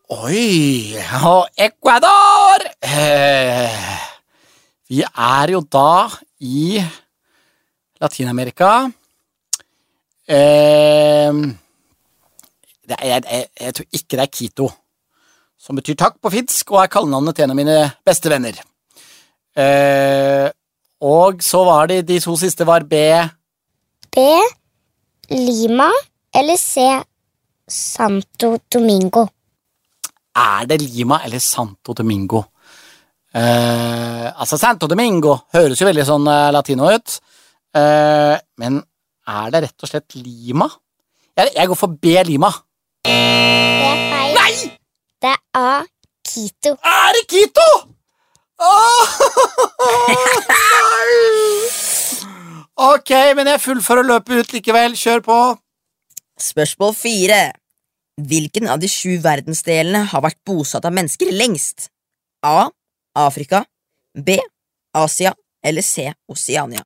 Oi, 0.09 0.97
og 1.21 1.47
Ecuador! 1.55 2.65
Eh, 2.81 3.69
vi 4.89 5.05
er 5.05 5.53
jo 5.53 5.61
da 5.61 6.09
i 6.41 6.81
Latin-Amerika. 8.01 8.89
Eh, 10.25 11.41
jeg, 12.89 12.97
jeg, 13.05 13.45
jeg 13.61 13.73
tror 13.75 13.85
ikke 13.93 14.17
det 14.17 14.25
er 14.25 14.37
Quito, 14.39 14.71
som 15.61 15.77
betyr 15.77 15.97
takk 15.99 16.17
på 16.21 16.31
finsk 16.33 16.73
og 16.73 16.81
er 16.81 16.91
kallenavnet 16.91 17.37
til 17.37 17.45
en 17.45 17.53
av 17.53 17.59
mine 17.59 17.77
beste 18.07 18.31
venner. 18.31 18.57
Eh, 19.53 20.47
og 21.05 21.41
så 21.45 21.61
var 21.67 21.91
det 21.91 22.01
de 22.09 22.19
to 22.23 22.33
siste 22.39 22.65
var 22.67 22.85
B 22.87 22.97
B. 24.11 24.23
Lima 25.31 25.87
eller 26.35 26.57
C. 26.57 26.81
Santo 27.67 28.57
Domingo? 28.73 29.27
Er 30.35 30.65
det 30.67 30.81
Lima 30.81 31.21
eller 31.25 31.39
Santo 31.39 31.93
Domingo? 31.93 32.43
Eh, 33.33 34.27
altså, 34.35 34.57
Santo 34.57 34.87
Domingo 34.91 35.37
høres 35.55 35.79
jo 35.79 35.87
veldig 35.87 36.07
sånn 36.07 36.27
eh, 36.27 36.49
latino 36.51 36.89
ut. 36.91 37.19
Eh, 37.75 38.35
men 38.59 38.81
er 39.31 39.53
det 39.53 39.63
rett 39.67 39.85
og 39.85 39.91
slett 39.93 40.19
Lima? 40.19 40.67
Jeg, 41.39 41.53
jeg 41.55 41.71
går 41.71 41.79
for 41.79 41.95
B 41.95 42.17
Lima. 42.27 42.51
Det 45.21 45.29
er 45.29 45.39
A. 45.53 45.83
Quito. 46.25 46.71
Er 46.81 47.13
det 47.13 47.25
Kito?! 47.29 47.69
Åh, 48.61 49.11
nei! 50.49 51.15
Ok, 52.81 53.11
men 53.37 53.45
jeg 53.45 53.61
fullfører 53.61 54.07
løpet 54.07 54.39
ut 54.41 54.53
likevel. 54.55 54.95
Kjør 54.97 55.19
på. 55.21 55.37
Spørsmål 56.41 56.95
fire. 56.97 57.41
Hvilken 58.17 58.71
av 58.73 58.81
de 58.81 58.89
sju 58.89 59.19
verdensdelene 59.21 60.01
har 60.09 60.23
vært 60.25 60.39
bosatt 60.47 60.87
av 60.89 60.95
mennesker 60.97 61.29
lengst? 61.29 61.91
A. 62.41 62.71
Afrika. 63.13 63.61
B. 64.17 64.39
Asia. 64.97 65.35
Eller 65.61 65.85
C. 65.85 66.09
Oceania. 66.31 66.81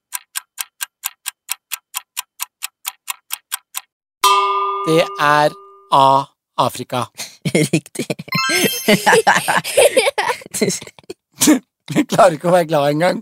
Det 4.89 5.03
er 5.23 5.55
A 5.95 6.34
Afrika. 6.57 7.05
Riktig. 7.73 8.07
Jeg 11.95 12.07
klarer 12.09 12.37
ikke 12.37 12.49
å 12.49 12.55
være 12.55 12.69
glad 12.69 12.91
engang. 12.95 13.21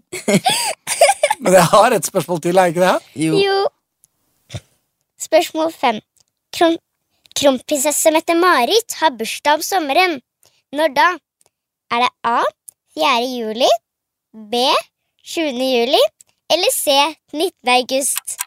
Men 1.44 1.58
jeg 1.58 1.68
har 1.74 1.96
et 1.96 2.08
spørsmål 2.08 2.42
til, 2.44 2.58
er 2.58 2.72
ikke 2.72 2.86
det? 2.86 2.96
jo. 3.26 3.40
Jo. 3.42 3.60
Spørsmål 5.24 5.72
fem. 5.74 6.02
Kron 6.54 6.78
Kronprinsesse 7.34 8.12
Mette-Marit 8.14 8.94
har 9.00 9.16
bursdag 9.18 9.58
om 9.58 9.64
sommeren. 9.66 10.20
Når 10.74 10.94
da? 10.94 11.08
Er 11.94 12.06
det 12.06 12.12
A. 12.30 12.44
4. 12.94 13.26
juli, 13.26 13.70
B. 14.34 14.62
20. 15.26 15.58
juli 15.58 16.02
eller 16.54 16.72
C. 16.74 16.94
19. 17.34 17.74
august? 17.74 18.38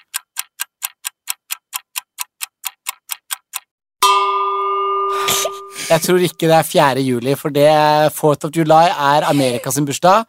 Jeg 5.87 6.03
tror 6.03 6.23
ikke 6.27 6.49
det 6.51 6.57
er 6.57 6.67
4. 6.67 7.03
juli, 7.07 7.35
for 7.39 7.55
det 7.55 7.69
4th 8.17 8.49
of 8.49 8.57
July 8.57 8.89
er 8.91 9.27
Amerikas 9.29 9.79
bursdag. 9.79 10.25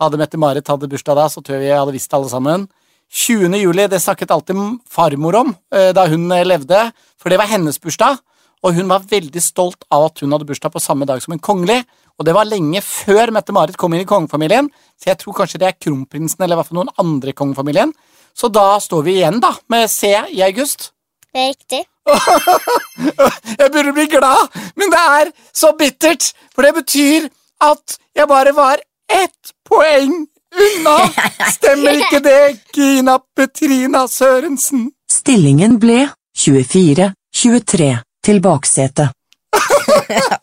Hadde 0.00 0.18
Mette-Marit 0.18 0.70
hatt 0.72 0.86
bursdag 0.88 1.18
da, 1.18 1.26
så 1.28 1.42
tror 1.44 1.58
jeg 1.58 1.66
vi 1.66 1.74
hadde 1.74 1.92
visst 1.92 2.08
det 2.10 2.16
alle 2.16 2.30
sammen. 2.32 2.64
20. 3.12 3.52
juli 3.60 3.84
det 3.92 4.00
snakket 4.00 4.32
alltid 4.32 4.56
farmor 4.88 5.36
om 5.36 5.50
eh, 5.74 5.90
da 5.92 6.06
hun 6.08 6.30
eh, 6.32 6.46
levde, 6.48 6.80
for 7.20 7.28
det 7.28 7.36
var 7.42 7.50
hennes 7.50 7.76
bursdag. 7.76 8.22
Og 8.64 8.78
hun 8.78 8.88
var 8.88 9.04
veldig 9.10 9.42
stolt 9.42 9.84
av 9.92 10.06
at 10.08 10.22
hun 10.22 10.32
hadde 10.32 10.48
bursdag 10.48 10.72
på 10.72 10.80
samme 10.80 11.04
dag 11.04 11.20
som 11.20 11.34
en 11.36 11.42
kongelig. 11.42 11.82
Og 12.16 12.24
det 12.24 12.32
var 12.32 12.48
lenge 12.48 12.80
før 12.86 13.34
Mette-Marit 13.36 13.76
kom 13.76 13.92
inn 13.92 14.06
i 14.06 14.08
kongefamilien, 14.08 14.70
så 14.96 15.12
jeg 15.12 15.20
tror 15.20 15.42
kanskje 15.42 15.60
det 15.60 15.68
er 15.68 15.78
kronprinsen 15.80 16.40
eller 16.40 16.56
i 16.56 16.62
hvert 16.62 16.70
fall 16.70 16.80
noen 16.80 16.94
andre 17.02 17.34
i 17.34 17.36
kongefamilien. 17.36 17.92
Så 18.32 18.48
da 18.48 18.78
står 18.80 19.04
vi 19.04 19.18
igjen 19.20 19.42
da 19.44 19.52
med 19.68 19.90
C 19.92 20.14
i 20.32 20.40
august. 20.46 20.92
Det 21.28 21.42
er 21.42 21.52
riktig. 21.52 21.82
Jeg 23.60 23.70
burde 23.72 23.92
bli 23.94 24.06
glad, 24.10 24.48
men 24.76 24.90
det 24.92 25.02
er 25.20 25.30
så 25.54 25.72
bittert, 25.78 26.32
for 26.54 26.66
det 26.66 26.74
betyr 26.80 27.28
at 27.62 27.98
jeg 28.16 28.26
bare 28.28 28.52
var 28.56 28.80
ett 29.08 29.52
poeng 29.68 30.26
unna. 30.52 30.96
Stemmer 31.56 32.00
ikke 32.02 32.20
det, 32.24 32.58
Gina 32.74 33.18
Petrina 33.36 34.06
Sørensen? 34.10 34.90
Stillingen 35.10 35.78
ble 35.80 36.08
24-23 36.38 37.92
til 38.24 38.42
baksetet. 38.42 39.14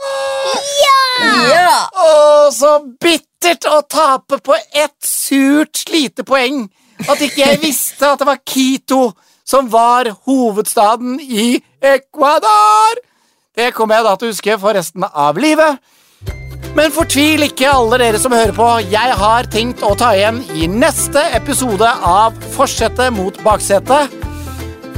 Ja! 1.19 1.87
Å, 1.91 2.11
så 2.53 2.71
bittert 3.01 3.67
å 3.69 3.81
tape 3.89 4.39
på 4.43 4.55
ett 4.55 4.97
surt 5.05 5.85
lite 5.91 6.23
poeng. 6.27 6.63
At 7.07 7.21
ikke 7.23 7.45
jeg 7.45 7.61
visste 7.61 8.09
at 8.09 8.19
det 8.21 8.27
var 8.27 8.41
Quito 8.43 9.11
som 9.49 9.69
var 9.69 10.11
hovedstaden 10.27 11.19
i 11.19 11.61
Ecuador. 11.81 12.99
Det 13.57 13.71
kommer 13.73 13.97
jeg 13.99 14.05
da 14.05 14.13
til 14.15 14.29
å 14.29 14.33
huske 14.35 14.57
for 14.61 14.77
resten 14.77 15.05
av 15.09 15.39
livet. 15.41 15.79
Men 16.77 16.93
fortvil 16.93 17.47
ikke, 17.47 17.71
alle 17.71 17.97
dere 17.97 18.19
som 18.21 18.33
hører 18.35 18.53
på. 18.55 18.67
Jeg 18.91 19.15
har 19.19 19.49
tenkt 19.51 19.81
å 19.83 19.95
ta 19.97 20.11
igjen 20.15 20.43
i 20.53 20.67
neste 20.69 21.23
episode 21.35 21.89
av 22.05 22.37
Forsetet 22.53 23.09
mot 23.15 23.35
baksetet. 23.43 24.13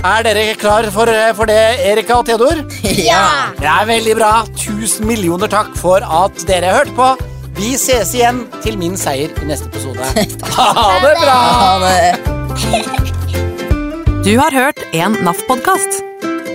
Er 0.01 0.25
dere 0.25 0.57
klar 0.59 0.87
for, 0.91 1.09
for 1.37 1.47
det, 1.49 1.61
Erika 1.87 2.19
og 2.19 2.27
Theodor? 2.27 2.63
Ja! 3.07 3.53
Det 3.57 3.69
er 3.69 3.87
veldig 3.87 4.17
bra. 4.19 4.33
Tusen 4.57 5.07
millioner 5.07 5.51
takk 5.51 5.71
for 5.79 6.03
at 6.03 6.43
dere 6.49 6.73
hørte 6.75 6.97
på. 6.97 7.13
Vi 7.55 7.75
ses 7.79 8.11
igjen 8.17 8.43
til 8.65 8.79
min 8.81 8.99
seier 8.99 9.31
i 9.39 9.47
neste 9.47 9.71
episode. 9.71 10.27
Ha 10.57 10.91
det 11.05 11.15
bra! 11.23 11.39
Ha 11.61 11.73
det. 11.87 13.17
Du 14.23 14.37
har 14.37 14.51
hørt 14.51 14.79
en 14.91 15.11
NAF-podkast. 15.11 16.03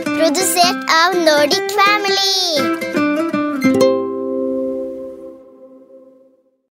Produsert 0.04 0.92
av 1.06 1.16
Nordic 1.18 1.72
Family. 1.78 3.05